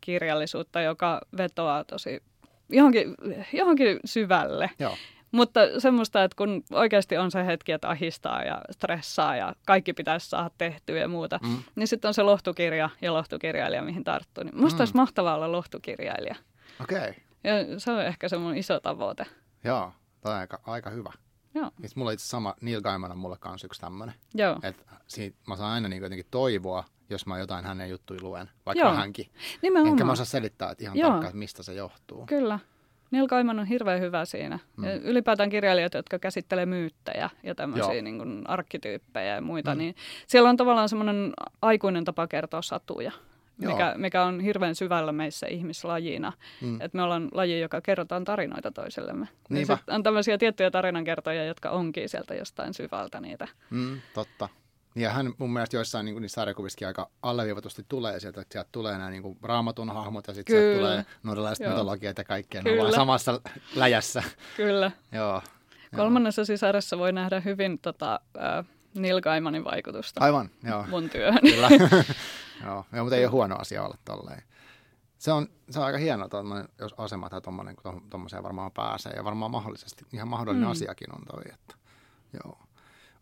[0.00, 2.22] kirjallisuutta, joka vetoaa tosi
[2.68, 3.14] johonkin,
[3.52, 4.70] johonkin syvälle.
[4.78, 4.96] Joo.
[5.32, 10.28] Mutta semmoista, että kun oikeasti on se hetki, että ahistaa ja stressaa ja kaikki pitäisi
[10.28, 11.56] saada tehtyä ja muuta, mm.
[11.74, 14.44] niin sitten on se lohtukirja ja lohtukirjailija, mihin tarttuu.
[14.44, 14.80] Niin musta mm.
[14.80, 16.34] olisi mahtavaa olla lohtukirjailija.
[16.82, 16.98] Okei.
[16.98, 17.14] Okay.
[17.44, 19.26] Ja se on ehkä se mun iso tavoite.
[19.64, 21.12] Joo, toi on aika, aika hyvä.
[21.54, 24.14] Joo, Itse mulla itse sama, Neil Gaiman on mulle kanssa yksi tämmöinen.
[24.34, 24.56] joo.
[24.62, 28.84] Että siitä, mä saan aina niin jotenkin toivoa, jos mä jotain hänen juttuja luen, vaikka
[28.84, 28.92] Joo.
[28.92, 29.32] vähänkin.
[29.62, 29.92] Nimenomaan.
[29.92, 31.08] Enkä mä osaa selittää että ihan Joo.
[31.08, 32.26] tarkkaan, että mistä se johtuu.
[32.26, 32.58] Kyllä.
[33.10, 34.58] Neil Gaiman on hirveän hyvä siinä.
[34.76, 34.84] Mm.
[34.84, 38.02] Ja ylipäätään kirjailijat, jotka käsittelee myyttejä ja tämmöisiä Joo.
[38.02, 39.78] niin kuin arkkityyppejä ja muita, mm.
[39.78, 39.94] niin
[40.26, 43.12] siellä on tavallaan semmoinen aikuinen tapa kertoa satuja,
[43.58, 43.72] Joo.
[43.72, 46.32] mikä, mikä on hirveän syvällä meissä ihmislajina.
[46.60, 46.74] Mm.
[46.80, 49.28] Että me ollaan laji, joka kerrotaan tarinoita toisillemme.
[49.48, 53.48] Niin sit on tämmöisiä tiettyjä tarinankertoja, jotka onkin sieltä jostain syvältä niitä.
[53.70, 54.48] Mm, totta.
[54.98, 58.68] Niin ja hän mun mielestä joissain niin niissä sarjakuvissakin aika alleviivatusti tulee sieltä, että sieltä
[58.72, 62.62] tulee nämä niin kuin raamatun hahmot ja sitten sieltä tulee norjalaiset mytologiat ja kaikkea.
[62.62, 63.40] Ne on samassa
[63.74, 64.22] läjässä.
[64.56, 64.90] Kyllä.
[65.12, 65.42] Joo.
[65.96, 70.84] Kolmannessa sisaressa voi nähdä hyvin tota, äh, Neil Gaimanin vaikutusta Aivan, joo.
[70.90, 71.40] mun työhön.
[71.40, 71.68] Kyllä.
[72.64, 74.42] joo, joo, mutta ei ole huono asia olla tolleen.
[75.18, 76.28] Se on, se on aika hieno
[76.78, 77.40] jos asema tai
[78.10, 79.12] tuommoiseen varmaan pääsee.
[79.12, 80.72] Ja varmaan mahdollisesti, ihan mahdollinen mm.
[80.72, 81.42] asiakin on toi.
[81.54, 81.74] Että,
[82.44, 82.67] joo.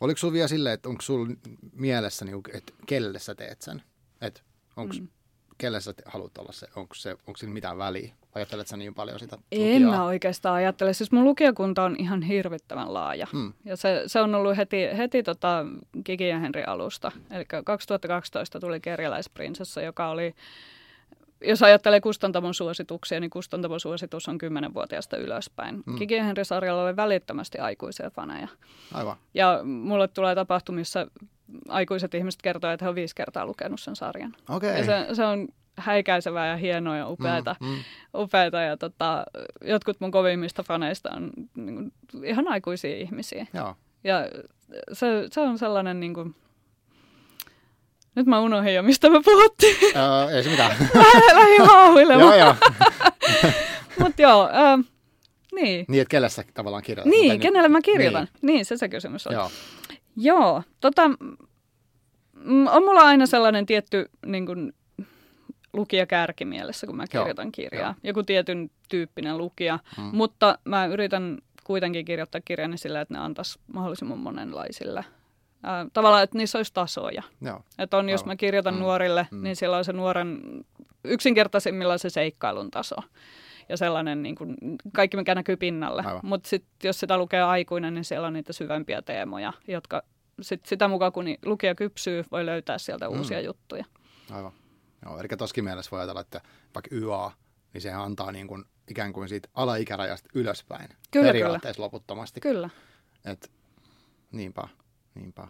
[0.01, 1.35] Oliko sinulla vielä silleen, että onko sinulla
[1.73, 3.83] mielessä, niin, että kelle sä teet sen?
[4.21, 4.41] Että
[4.77, 5.09] onko, mm.
[5.59, 8.15] kelle sä haluat olla se, onko, se, onko sillä mitään väliä?
[8.35, 10.93] Ajattelet sä niin paljon sitä En mä oikeastaan ajattele.
[10.93, 13.27] Siis mun lukijakunta on ihan hirvittävän laaja.
[13.33, 13.53] Hmm.
[13.65, 15.67] Ja se, se on ollut heti, heti tota
[16.05, 17.13] Gigi ja Henri alusta.
[17.31, 20.35] Eli 2012 tuli Kerjäläisprinsessa, joka oli
[21.41, 25.83] jos ajattelee kustantamon suosituksia, niin kustantamon suositus on 10-vuotiaasta ylöspäin.
[25.87, 25.99] Mm.
[25.99, 28.49] Kiki Henry-sarjalla oli välittömästi aikuisia faneja.
[28.95, 29.17] Aivan.
[29.35, 31.07] Ja mulle tulee tapahtumissa
[31.69, 34.35] aikuiset ihmiset kertoo, että he on viisi kertaa lukenut sen sarjan.
[34.49, 34.79] Okay.
[34.79, 37.57] Ja se, se on häikäisevää ja hienoa ja upeata.
[37.61, 37.77] Mm, mm.
[38.15, 39.25] upeata ja tota,
[39.65, 43.47] jotkut mun kovimmista faneista on niin kuin, ihan aikuisia ihmisiä.
[43.55, 43.75] Joo.
[44.05, 44.29] Ja
[44.93, 46.35] se, se on sellainen niin kuin,
[48.17, 49.77] nyt mä unohdin jo, mistä me puhuttiin.
[49.77, 50.77] Uh, ei se mitään.
[51.35, 52.39] Lähdin haahuilemaan.
[52.39, 52.55] joo, joo.
[53.99, 54.49] Mutta joo,
[55.57, 55.85] niin.
[55.89, 57.11] Niin, että kelle sä tavallaan kirjoitat?
[57.11, 58.29] Niin, kenelle mä kirjoitan.
[58.43, 59.33] Niin, niin se se kysymys on.
[59.33, 59.51] Joo.
[60.17, 61.03] Joo, tota,
[62.71, 64.73] on mulla aina sellainen tietty niin kuin,
[65.73, 67.87] lukijakärki mielessä, kun mä kirjoitan joo, kirjaa.
[67.87, 67.95] Joo.
[68.03, 70.11] Joku tietyn tyyppinen lukija, hmm.
[70.13, 75.05] mutta mä yritän kuitenkin kirjoittaa kirjani sillä, että ne antaisi mahdollisimman monenlaisille
[75.65, 77.23] äh, tavallaan, että niissä olisi tasoja.
[77.41, 77.61] Joo.
[77.79, 78.81] Että on, jos mä kirjoitan mm.
[78.81, 79.43] nuorille, mm.
[79.43, 80.41] niin siellä on se nuoren
[81.05, 82.97] yksinkertaisimmillaan se seikkailun taso.
[83.69, 84.57] Ja sellainen, niin kuin,
[84.93, 86.05] kaikki mikä näkyy pinnalle.
[86.23, 90.03] Mutta sitten jos sitä lukee aikuinen, niin siellä on niitä syvempiä teemoja, jotka
[90.41, 93.19] sit sitä mukaan kun lukija kypsyy, voi löytää sieltä mm.
[93.19, 93.85] uusia juttuja.
[94.31, 94.53] Aivan.
[95.05, 96.41] Joo, eli toskin mielessä voi ajatella, että
[96.75, 97.33] vaikka YA,
[97.73, 100.89] niin sehän antaa niin kuin, ikään kuin siitä alaikärajasta ylöspäin.
[101.11, 101.85] Kyllä, periaatteessa kyllä.
[101.85, 102.41] loputtomasti.
[102.41, 102.71] Kyllä.
[103.25, 103.53] Et,
[104.33, 104.69] niinpä.
[105.17, 105.49] Niinpä.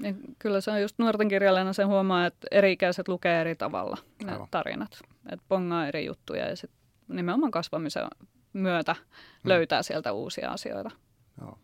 [0.00, 4.32] Ja kyllä se on just nuorten kirjailijana sen huomaa, että eri-ikäiset lukee eri tavalla ne
[4.32, 4.48] Aivan.
[4.50, 5.00] tarinat.
[5.32, 8.06] Että pongaa eri juttuja ja sitten nimenomaan kasvamisen
[8.52, 9.48] myötä hmm.
[9.48, 10.90] löytää sieltä uusia asioita.
[11.40, 11.58] Joo.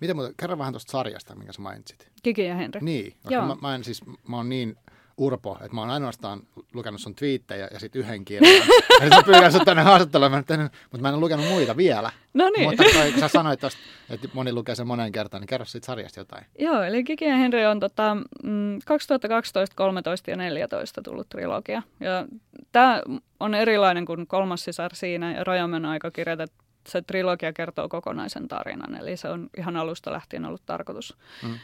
[0.00, 2.08] Miten muuta, kerro vähän tuosta sarjasta, minkä sä mainitsit.
[2.22, 2.80] Kiki ja Henri.
[2.80, 4.76] Niin, koska mä, mä, en, siis, mä oon niin
[5.22, 6.40] Urpo, että mä oon ainoastaan
[6.72, 8.54] lukenut sun twiittejä ja sitten yhden kirjan.
[9.00, 10.44] ja sitten pyydän sut tänne haastattelemaan,
[10.90, 12.10] mutta mä en ole lukenut muita vielä.
[12.34, 12.68] No niin.
[12.68, 15.86] Mutta toi, kun sä sanoit tosta, että moni lukee sen monen kertaan, niin kerro siitä
[15.86, 16.46] sarjasta jotain.
[16.58, 18.16] Joo, eli Kiki ja Henry on tota,
[18.84, 21.82] 2012, 13 ja 14 tullut trilogia.
[22.00, 22.26] Ja
[22.72, 23.02] tämä
[23.40, 28.94] on erilainen kuin kolmas sisar siinä ja Rajamen aikakirjat, että se trilogia kertoo kokonaisen tarinan.
[28.94, 31.16] Eli se on ihan alusta lähtien ollut tarkoitus.
[31.42, 31.58] Mm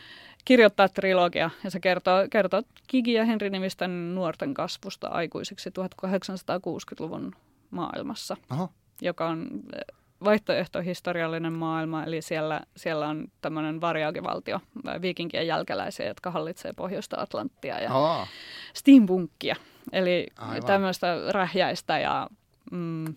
[0.48, 1.50] kirjoittaa trilogia.
[1.64, 7.32] Ja se kertoo, kertoo Kiki ja Henri nimisten nuorten kasvusta aikuisiksi 1860-luvun
[7.70, 8.68] maailmassa, Aha.
[9.02, 14.60] joka on eh, vaihtoehtohistoriallinen maailma, eli siellä, siellä on tämmöinen varjaakivaltio,
[15.00, 18.26] viikinkien jälkeläisiä, jotka hallitsee pohjoista Atlanttia ja Aa.
[18.74, 19.56] steampunkkia.
[19.92, 20.66] Eli Aivan.
[20.66, 22.28] tämmöistä rähjäistä ja
[22.72, 23.14] mm,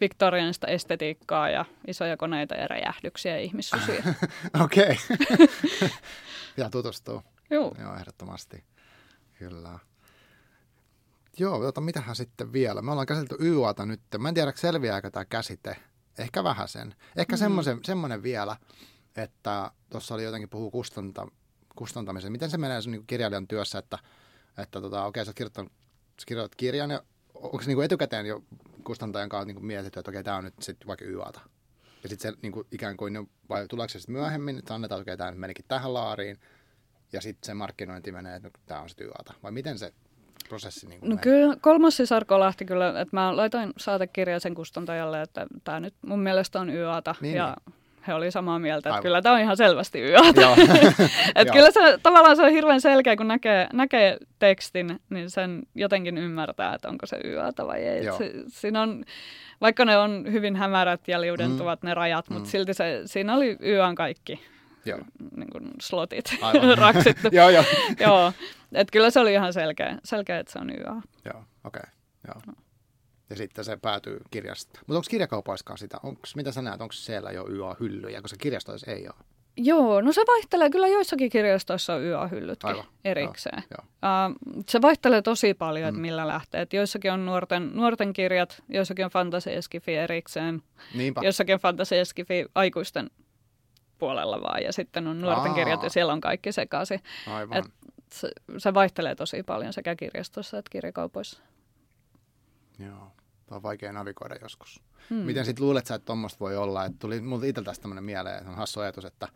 [0.00, 4.02] viktorianista estetiikkaa ja isoja koneita ja räjähdyksiä ja ihmissusia.
[4.64, 4.96] Okei.
[6.56, 7.22] Pitää tutustua.
[7.50, 7.74] Joo.
[7.78, 8.64] Joo, ehdottomasti.
[9.38, 9.78] Kyllä.
[11.38, 12.82] Joo, tota, mitähän sitten vielä?
[12.82, 14.00] Me ollaan käsitelty YAta nyt.
[14.18, 15.76] Mä en tiedä, selviääkö tämä käsite.
[16.18, 16.94] Ehkä vähän sen.
[17.16, 17.80] Ehkä mm.
[17.84, 18.56] semmoinen vielä,
[19.16, 21.26] että tuossa oli jotenkin puhuu kustanta,
[21.76, 22.32] kustantamisen.
[22.32, 23.98] Miten se menee sun niin kirjailijan työssä, että,
[24.58, 25.66] että tota, okei, sä kirjoitat,
[26.20, 27.02] sä kirjoitat kirjan ja
[27.34, 28.42] onko se niin etukäteen jo
[28.90, 31.40] kustantajan kanssa niin mietitty, että okei, tämä on nyt sitten vaikka YAta?
[32.02, 35.10] Ja sitten se niin kuin, ikään kuin, vai tuleeko se sitten myöhemmin, että annetaan, että
[35.10, 36.40] okei, tämä nyt menikin tähän laariin,
[37.12, 39.34] ja sitten se markkinointi menee, että tämä on sitten YAta.
[39.42, 39.92] Vai miten se
[40.48, 45.46] prosessi niin No kyllä, kolmas sisarko lähti kyllä, että mä laitoin saatekirjan sen kustantajalle, että
[45.64, 49.02] tämä nyt mun mielestä on YAta, niin, ja niin he oli samaa mieltä, että Aivan.
[49.02, 50.40] kyllä tämä on ihan selvästi yötä.
[51.36, 56.18] että kyllä se tavallaan se on hirveän selkeä, kun näkee, näkee tekstin, niin sen jotenkin
[56.18, 58.04] ymmärtää, että onko se yötä vai ei.
[58.04, 59.04] Se, siinä on,
[59.60, 61.88] vaikka ne on hyvin hämärät ja liudentuvat mm.
[61.88, 62.34] ne rajat, mm.
[62.34, 64.40] mutta silti se, siinä oli yön kaikki
[64.84, 64.98] Joo.
[65.36, 66.24] Niin kuin slotit
[66.74, 67.28] raksittu.
[67.32, 67.64] joo, joo.
[68.00, 68.32] joo.
[68.72, 70.84] Et kyllä se oli ihan selkeä, selkeä että se on yö.
[71.24, 71.80] Joo, okei.
[71.82, 71.82] Okay.
[72.28, 72.42] Joo.
[72.46, 72.52] No
[73.30, 74.80] ja sitten se päätyy kirjasta.
[74.80, 75.98] Mutta onko kirjakaupaiskaan sitä?
[76.02, 79.24] Onks, mitä sä näet, onko siellä jo YA-hyllyjä, koska kirjastoissa ei ole?
[79.56, 80.70] Joo, no se vaihtelee.
[80.70, 82.84] Kyllä joissakin kirjastoissa on YA-hyllytkin Aivan.
[83.04, 83.62] erikseen.
[83.70, 84.28] Joo, joo.
[84.30, 86.02] Uh, se vaihtelee tosi paljon, että mm.
[86.02, 86.60] millä lähtee.
[86.60, 89.50] Et joissakin on nuorten, nuorten kirjat, joissakin on fantasy
[89.86, 90.62] erikseen,
[90.94, 91.20] Niinpä.
[91.24, 91.94] joissakin on fantasy
[92.54, 93.10] aikuisten
[93.98, 94.62] puolella vaan.
[94.62, 95.54] Ja sitten on nuorten Aa.
[95.54, 97.00] kirjat ja siellä on kaikki sekaisin.
[97.26, 97.58] Aivan.
[97.58, 97.64] Et
[98.12, 101.40] se, se vaihtelee tosi paljon sekä kirjastossa että kirjakaupoissa.
[102.78, 103.12] Joo,
[103.50, 104.82] on vaikea navigoida joskus.
[105.10, 105.18] Hmm.
[105.18, 106.84] Miten sitten luulet sä, että tuommoista voi olla?
[106.84, 109.28] Että tuli mulle itseltäsi tämmöinen mieleen, että on hassu ajatus, että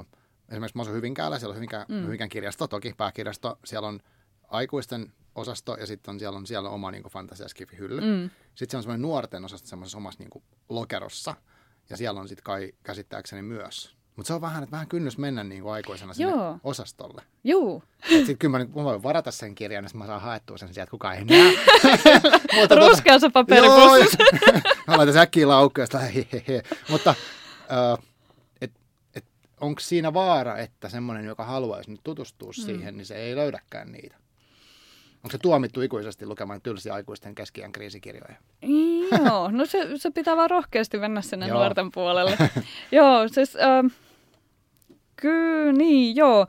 [0.00, 0.06] uh,
[0.48, 2.04] esimerkiksi mä asun Hyvinkäällä, siellä on Hyvinkään, hmm.
[2.04, 4.00] Hyvinkään kirjasto, toki pääkirjasto, siellä on
[4.48, 8.00] aikuisten osasto ja sitten on, siellä on siellä on oma niin fantasiaskifi-hylly.
[8.00, 8.30] Mm.
[8.54, 11.34] Sitten siellä on semmoinen nuorten osasto semmoisessa omassa niin lokerossa
[11.90, 13.96] ja siellä on sitten kai käsittääkseni myös.
[14.16, 16.58] Mutta se on vähän, että vähän kynnys mennä niin kuin aikuisena sinne Joo.
[16.64, 17.22] osastolle.
[17.44, 17.82] Joo.
[18.08, 21.16] Sitten kyllä mä, mä voin varata sen kirjan, että mä saan haettua sen sieltä, kukaan
[21.16, 21.52] ei näe.
[22.60, 24.18] Mutta tota, paperipussissa.
[24.86, 27.14] mä laitan säkkiin laukkuun ja Mutta
[28.60, 28.72] et,
[29.14, 29.24] et,
[29.60, 32.64] onko siinä vaara, että semmoinen, joka haluaisi nyt tutustua mm.
[32.64, 34.16] siihen, niin se ei löydäkään niitä?
[35.14, 38.36] Onko se tuomittu ikuisesti lukemaan tylsiä aikuisten keskiään kriisikirjoja?
[39.24, 41.58] Joo, no se, se pitää vaan rohkeasti mennä sinne joo.
[41.58, 42.38] nuorten puolelle.
[42.92, 43.54] joo, siis...
[43.54, 44.03] Uh,
[45.16, 46.46] Kyllä, niin joo.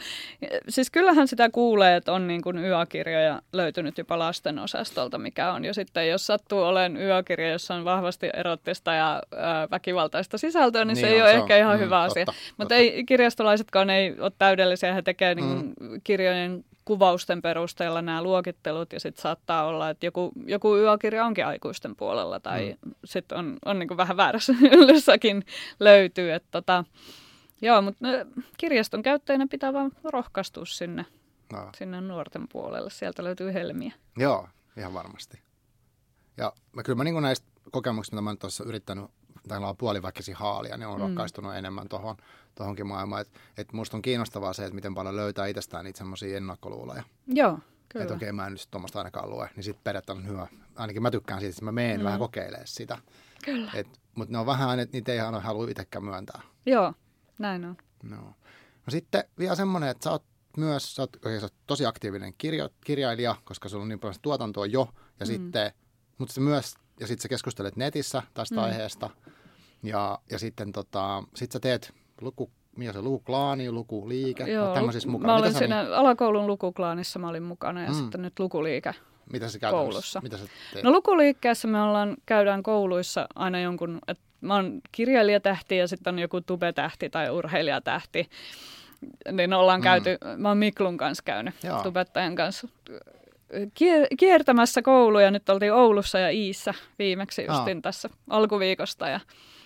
[0.69, 5.65] Siis kyllähän sitä kuulee, että on niin kuin yökirjoja löytynyt jopa lasten osastolta, mikä on
[5.65, 9.37] jo sitten, jos sattuu olen yökirja, jossa on vahvasti erottista ja ö,
[9.71, 11.59] väkivaltaista sisältöä, niin, niin se ei on, ole se ehkä on.
[11.59, 12.25] ihan mm, hyvä totta, asia.
[12.57, 16.01] Mutta ei, kirjastolaisetkaan ei ole täydellisiä, he tekevät niin mm.
[16.03, 21.95] kirjojen kuvausten perusteella nämä luokittelut ja sitten saattaa olla, että joku, joku yökirja onkin aikuisten
[21.95, 22.91] puolella tai mm.
[23.05, 25.43] sitten on, on niin kuin vähän väärässä yllyssäkin
[25.79, 26.33] löytyy.
[26.33, 26.83] Että tota,
[27.65, 28.05] joo, mutta
[28.57, 31.05] kirjaston käyttäjänä pitää vaan rohkaistua sinne,
[31.53, 31.69] no.
[31.77, 32.89] sinne nuorten puolelle.
[32.89, 33.93] Sieltä löytyy helmiä.
[34.17, 34.47] Joo,
[34.77, 35.39] ihan varmasti.
[36.37, 39.05] Ja mä, kyllä mä niin näistä kokemuksista, mitä mä oon tuossa yrittänyt
[39.47, 41.01] täällä on puoliväkisi haalia, niin on mm.
[41.01, 42.15] rohkaistunut enemmän tuohon
[42.55, 43.21] tohonkin maailmaan.
[43.21, 47.03] Että et musta on kiinnostavaa se, että miten paljon löytää itsestään niitä semmoisia ennakkoluuloja.
[47.27, 47.59] Joo,
[47.89, 48.03] kyllä.
[48.03, 50.47] Että okei, okay, mä en nyt tuommoista ainakaan lue, niin sitten periaatteessa on hyvä.
[50.75, 52.03] Ainakin mä tykkään siitä, että mä menen mm.
[52.03, 52.97] vähän kokeilemaan sitä.
[53.45, 53.71] Kyllä.
[54.15, 56.41] Mutta ne on vähän, että niitä ei halua itsekään myöntää.
[56.65, 56.93] Joo,
[57.37, 57.77] näin on.
[58.03, 58.17] No.
[58.17, 60.23] no sitten vielä semmoinen, että sä oot
[60.57, 64.15] myös, sä oot, okay, sä oot tosi aktiivinen kirjo, kirjailija, koska sulla on niin paljon
[64.21, 65.27] tuotantoa jo, ja mm.
[65.27, 65.71] sitten,
[66.17, 68.63] mutta se myös, ja sitten sä keskustelet netissä tästä mm.
[68.63, 69.09] aiheesta,
[69.83, 75.33] ja, ja sitten tota, sit sä teet luku, mikä se lukuklaani, lukuliike, Joo, tämmöisissä mukana.
[75.33, 75.93] Mä olin Mitä siinä niin...
[75.93, 77.95] alakoulun lukuklaanissa, mä olin mukana ja mm.
[77.95, 78.95] sitten nyt lukuliike
[79.31, 80.21] Mitä se koulussa.
[80.21, 80.83] Mitä sä teet?
[80.83, 86.19] No lukuliikkeessä me ollaan, käydään kouluissa aina jonkun, että mä oon kirjailijatähti ja sitten on
[86.19, 88.29] joku tubetähti tai urheilijatähti.
[89.31, 89.83] Niin ollaan mm.
[89.83, 91.83] käyty, mä oon Miklun kanssa käynyt, Joo.
[91.83, 92.67] tubettajan kanssa
[94.19, 95.31] kiertämässä kouluja.
[95.31, 99.19] Nyt oltiin Oulussa ja Iissä viimeksi justin tässä alkuviikosta ja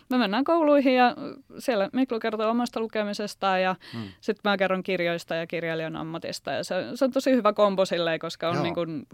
[0.10, 1.16] me mennään kouluihin ja
[1.60, 4.04] siellä Miklu kertoo omasta lukemisestaan ja hmm.
[4.22, 6.52] sitten mä kerron kirjoista ja kirjailijan ammatista.
[6.52, 9.08] Ja se, se on tosi hyvä kombo silleen, koska on niin kuin,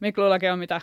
[0.00, 0.80] Miklullakin on mitä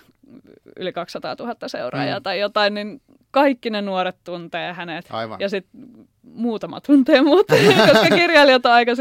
[0.78, 2.24] yli 200 000 seuraajaa hmm.
[2.24, 3.02] tai jotain, niin
[3.32, 5.06] kaikki ne nuoret tuntee hänet.
[5.10, 5.40] Aivan.
[5.40, 5.82] Ja sitten
[6.24, 7.48] muutama tuntee muut,
[7.92, 8.92] koska kirjailijat on aika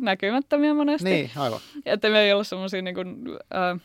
[0.00, 1.10] näkymättömiä monesti.
[1.10, 1.60] Niin, aivan.
[1.86, 3.16] Että me ei olla semmoisia niin kuin,
[3.54, 3.80] äh,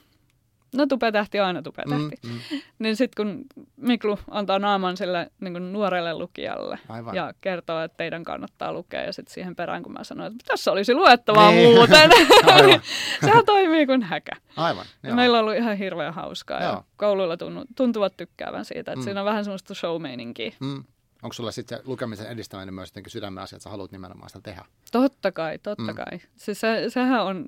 [0.76, 2.16] no tupetähti on aina tupetähti.
[2.24, 2.40] Mm, mm.
[2.80, 3.46] Niin sitten kun
[3.76, 7.16] Miklu antaa naaman sille niin kuin nuorelle lukijalle Aivan.
[7.16, 10.72] ja kertoo, että teidän kannattaa lukea ja sitten siihen perään kun mä sanoin, että tässä
[10.72, 11.76] olisi luettavaa niin.
[11.76, 12.10] muuten,
[12.66, 12.82] niin
[13.26, 14.32] sehän toimii kuin häkä.
[14.58, 14.86] Aivan.
[15.04, 15.16] Joo.
[15.16, 16.72] Meillä on ollut ihan hirveän hauskaa joo.
[16.72, 19.04] ja kouluilla tunnu, tuntuvat tykkäävän siitä, että mm.
[19.04, 20.52] siinä on vähän semmoista showmeininkiä.
[20.60, 20.84] Mm.
[21.24, 24.66] Onko sulla sitten lukemisen edistäminen myös jotenkin sydämen asia, että sä haluat nimenomaan sitä tehdä?
[24.92, 25.96] Totta kai, totta mm.
[25.96, 26.20] kai.
[26.36, 27.46] Siis se, sehän on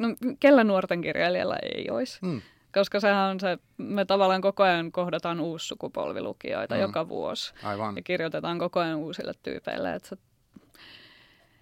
[0.00, 0.08] No,
[0.40, 2.18] kellä nuorten kirjailijalla ei olisi?
[2.22, 2.40] Mm.
[2.74, 6.80] Koska sehän on se, me tavallaan koko ajan kohdataan uusi sukupolvi lukijoita mm.
[6.80, 7.54] joka vuosi.
[7.62, 7.96] Aivan.
[7.96, 9.94] Ja kirjoitetaan koko ajan uusille tyypeille.
[9.94, 10.16] Että se...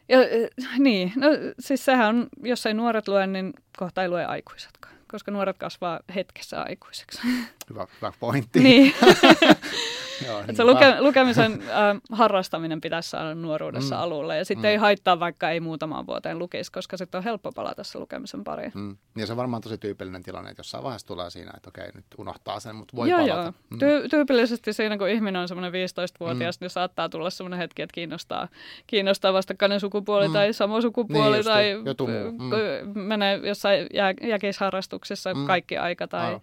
[0.09, 0.19] ja,
[0.79, 1.29] niin, no
[1.61, 4.95] siis sehän on, jos ei nuoret lue, niin kohta ei lue aikuisetkaan.
[5.11, 7.21] Koska nuoret kasvaa hetkessä aikuiseksi.
[7.71, 8.61] Hyvä, hyvä pointti.
[8.61, 8.95] niin.
[10.27, 14.03] Joo, niin se luke, lukemisen äh, harrastaminen pitäisi saada nuoruudessa mm.
[14.03, 14.37] alulle.
[14.39, 14.71] Ja sitten mm.
[14.71, 18.73] ei haittaa, vaikka ei muutamaan vuoteen lukisi, koska sitten on helppo palata se lukemisen pariin.
[18.75, 18.97] Mm.
[19.17, 22.05] Ja se on varmaan tosi tyypillinen tilanne, että jossain vaiheessa tulee siinä, että okei, nyt
[22.19, 23.43] unohtaa sen, mutta voi joo, palata.
[23.43, 23.53] Joo.
[23.71, 23.79] Mm.
[23.79, 26.65] Ty- tyypillisesti siinä, kun ihminen on semmoinen 15-vuotias, mm.
[26.65, 28.49] niin saattaa tulla semmoinen hetki, että kiinnostaa,
[28.87, 30.33] kiinnostaa vastakkainen sukupuoli mm.
[30.33, 33.01] tai samo sukupuoli niin, tai mm.
[33.01, 35.47] menee jossain jä- jäkisharrastuksessa mm.
[35.47, 36.41] kaikki aika tai Aivan.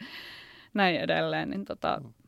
[0.74, 1.50] näin edelleen.
[1.50, 2.19] Niin tota, mm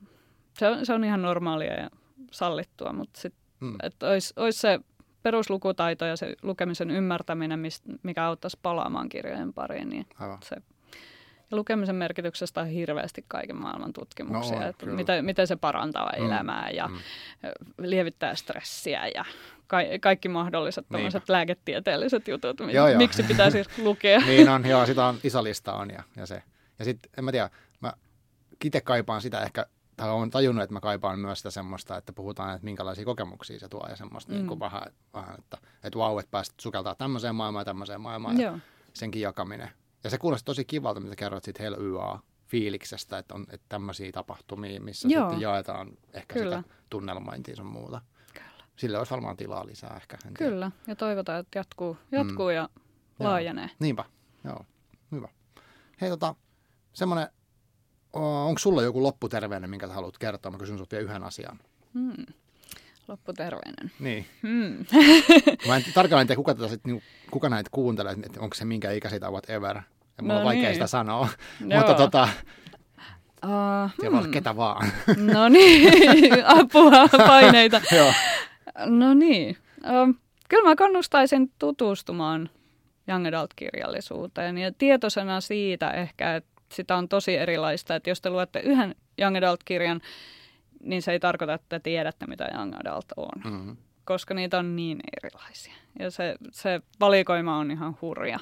[0.59, 1.89] se on, se on ihan normaalia ja
[2.31, 3.75] sallittua, mutta sit, mm.
[3.83, 4.79] että olisi, olisi se
[5.23, 10.05] peruslukutaito ja se lukemisen ymmärtäminen, mist, mikä auttaisi palaamaan kirjojen pariin, niin
[10.43, 10.55] se
[11.51, 16.25] ja lukemisen merkityksestä on hirveästi kaiken maailman tutkimuksia, no, että miten, miten se parantaa mm.
[16.25, 16.97] elämää ja mm.
[17.77, 19.25] lievittää stressiä ja
[19.67, 21.11] ka- kaikki mahdolliset niin.
[21.27, 22.97] lääketieteelliset jutut, joo, joo.
[22.97, 24.19] miksi pitäisi lukea.
[24.19, 26.43] niin on, joo, sitä on, iso lista on ja, ja se.
[26.79, 27.49] Ja sitten, en mä tiedä,
[27.79, 27.93] mä
[28.65, 29.65] itse kaipaan sitä ehkä
[30.01, 33.69] tai olen tajunnut, että mä kaipaan myös sitä semmoista, että puhutaan, että minkälaisia kokemuksia se
[33.69, 34.37] tuo ja semmoista mm.
[34.37, 34.81] niin kuin vähän,
[35.13, 38.39] vähän, että, että vau, että pääsit sukeltaa tämmöiseen maailmaan ja tämmöiseen maailmaan.
[38.39, 38.57] Joo.
[38.93, 39.69] senkin jakaminen.
[40.03, 44.11] Ja se kuulosti tosi kivalta, mitä kerroit siitä Hell YA fiiliksestä, että on että tämmöisiä
[44.11, 45.23] tapahtumia, missä Joo.
[45.23, 46.57] sitten jaetaan ehkä Kyllä.
[46.57, 48.01] sitä tunnelmointia sun muuta.
[48.33, 48.63] Kyllä.
[48.75, 50.17] Sille olisi varmaan tilaa lisää ehkä.
[50.37, 50.85] Kyllä, tiedä.
[50.87, 52.55] ja toivotaan, että jatkuu, jatkuu mm.
[52.55, 52.69] ja
[53.19, 53.65] laajenee.
[53.65, 53.75] Joo.
[53.79, 54.05] Niinpä,
[54.43, 54.65] joo,
[55.11, 55.27] hyvä.
[56.01, 56.35] Hei tota,
[56.93, 57.27] semmoinen,
[58.13, 60.51] onko sulla joku lopputerveinen, minkä sä haluat kertoa?
[60.51, 61.59] Mä kysyn sinulta vielä yhden asian.
[61.93, 62.25] Hmm.
[63.07, 63.91] Lopputerveinen.
[63.99, 64.25] Niin.
[64.41, 64.85] Hmm.
[65.67, 68.91] Mä en tarkalleen tiedä, kuka, tätä sit, niin, kuka näitä kuuntelee, että onko se minkä
[68.91, 69.75] ikäisiä tai whatever.
[70.17, 70.73] Ja mulla no on vaikea niin.
[70.73, 71.27] sitä sanoa.
[71.59, 72.27] Mutta tota,
[73.45, 74.17] Uh, hmm.
[74.17, 74.87] voi ketä vaan.
[75.33, 75.93] No niin,
[76.59, 77.81] apua, paineita.
[77.95, 78.13] Joo.
[78.85, 79.57] No niin.
[79.83, 80.15] Uh,
[80.49, 82.49] kyllä mä kannustaisin tutustumaan
[83.07, 88.59] young adult-kirjallisuuteen ja tietoisena siitä ehkä, että sitä on tosi erilaista, että jos te luette
[88.59, 90.01] yhden young adult-kirjan,
[90.83, 93.77] niin se ei tarkoita, että tiedätte, mitä young adult on, mm-hmm.
[94.05, 95.73] koska niitä on niin erilaisia.
[95.99, 98.39] Ja se, se valikoima on ihan hurja.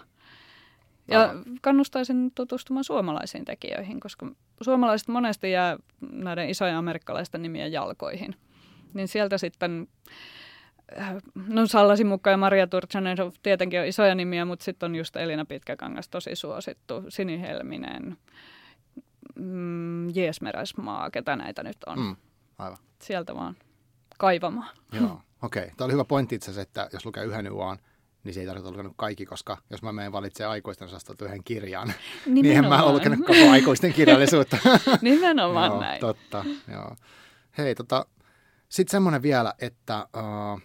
[1.08, 1.34] Ja Aha.
[1.62, 5.78] kannustaisin tutustumaan suomalaisiin tekijöihin, koska suomalaiset monesti jää
[6.12, 8.36] näiden isojen amerikkalaisten nimien jalkoihin.
[8.94, 9.88] Niin sieltä sitten,
[11.48, 15.46] no Sallasi mukaan ja Maria Turchanen tietenkin on isoja nimiä, mutta sitten on just Elina
[15.46, 18.18] Pitkäkangas tosi suosittu, Sini Helminen,
[19.36, 20.08] mm,
[21.12, 22.00] ketä näitä nyt on.
[22.00, 22.16] Mm,
[22.58, 22.78] aivan.
[23.02, 23.56] Sieltä vaan
[24.18, 24.76] kaivamaan.
[24.92, 25.04] Joo,
[25.42, 25.64] okei.
[25.64, 25.76] Okay.
[25.78, 27.78] Tämä oli hyvä pointti itse asiassa, että jos lukee yhden yuaan,
[28.24, 31.94] niin se ei tarvitse lukenut kaikki, koska jos mä menen valitsemaan aikuisten osastolta yhden kirjan,
[32.26, 34.58] niin en mä ole lukenut koko aikuisten kirjallisuutta.
[35.02, 36.00] Nimenomaan joo, näin.
[36.00, 36.96] Totta, joo.
[37.58, 38.06] Hei, tota,
[38.70, 40.62] sitten semmoinen vielä, että uh,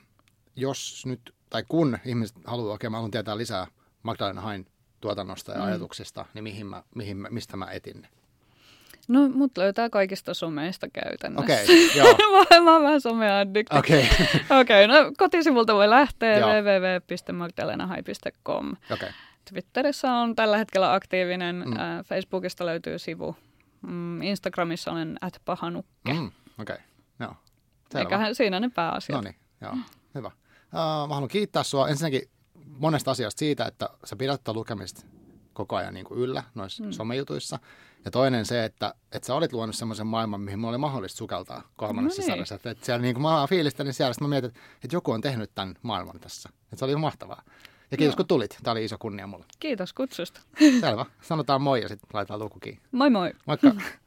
[0.57, 3.67] jos nyt, tai kun ihmiset haluaa, okei okay, mä haluan tietää lisää
[4.03, 4.67] Magdalena Hain
[5.01, 5.65] tuotannosta ja mm.
[5.65, 8.09] ajatuksista, niin mihin mä, mihin mä, mistä mä etin ne?
[9.09, 11.45] No, mut löytää kaikista someista käytännössä.
[11.45, 12.17] Okei, okay, joo.
[12.65, 13.79] mä, oon vähän someaddikti.
[13.79, 14.09] Okei.
[14.13, 14.27] Okay.
[14.61, 18.77] Okei, okay, no kotisivulta voi lähteä www.magdalenahai.com.
[18.93, 19.09] Okay.
[19.51, 21.73] Twitterissä on tällä hetkellä aktiivinen, mm.
[21.73, 23.37] äh, Facebookista löytyy sivu,
[23.83, 26.13] mm, Instagramissa olen at pahanukke.
[26.13, 26.31] Mm,
[26.61, 26.87] Okei, okay.
[27.21, 27.35] joo.
[27.95, 29.17] Eiköhän siinä ne pääasiat.
[29.17, 29.77] No niin, joo,
[30.15, 30.31] hyvä.
[30.75, 32.29] Uh, mä haluan kiittää sua ensinnäkin
[32.79, 35.07] monesta asiasta siitä, että sä pidät lukemista
[35.53, 36.93] koko ajan niin kuin yllä noissa mm.
[36.93, 37.59] somejutuissa.
[38.05, 41.63] Ja toinen se, että, että sä olit luonut semmoisen maailman, mihin mulla oli mahdollista sukeltaa
[41.77, 42.33] kolmannessa no niin.
[42.33, 42.55] sarjassa.
[42.55, 45.21] Että, että siellä niin kuin mä fiilistelin siellä, sitten mä mietin, että, että joku on
[45.21, 46.49] tehnyt tämän maailman tässä.
[46.63, 47.43] Että se oli mahtavaa.
[47.91, 48.17] Ja kiitos, no.
[48.17, 48.59] kun tulit.
[48.63, 49.45] Tämä oli iso kunnia mulle.
[49.61, 50.41] Kiitos kutsusta.
[50.81, 51.07] Selvä.
[51.23, 52.83] Sanotaan moi ja sitten laitetaan luku kiinni.
[52.93, 53.33] Moi moi.
[53.47, 53.73] Moikka.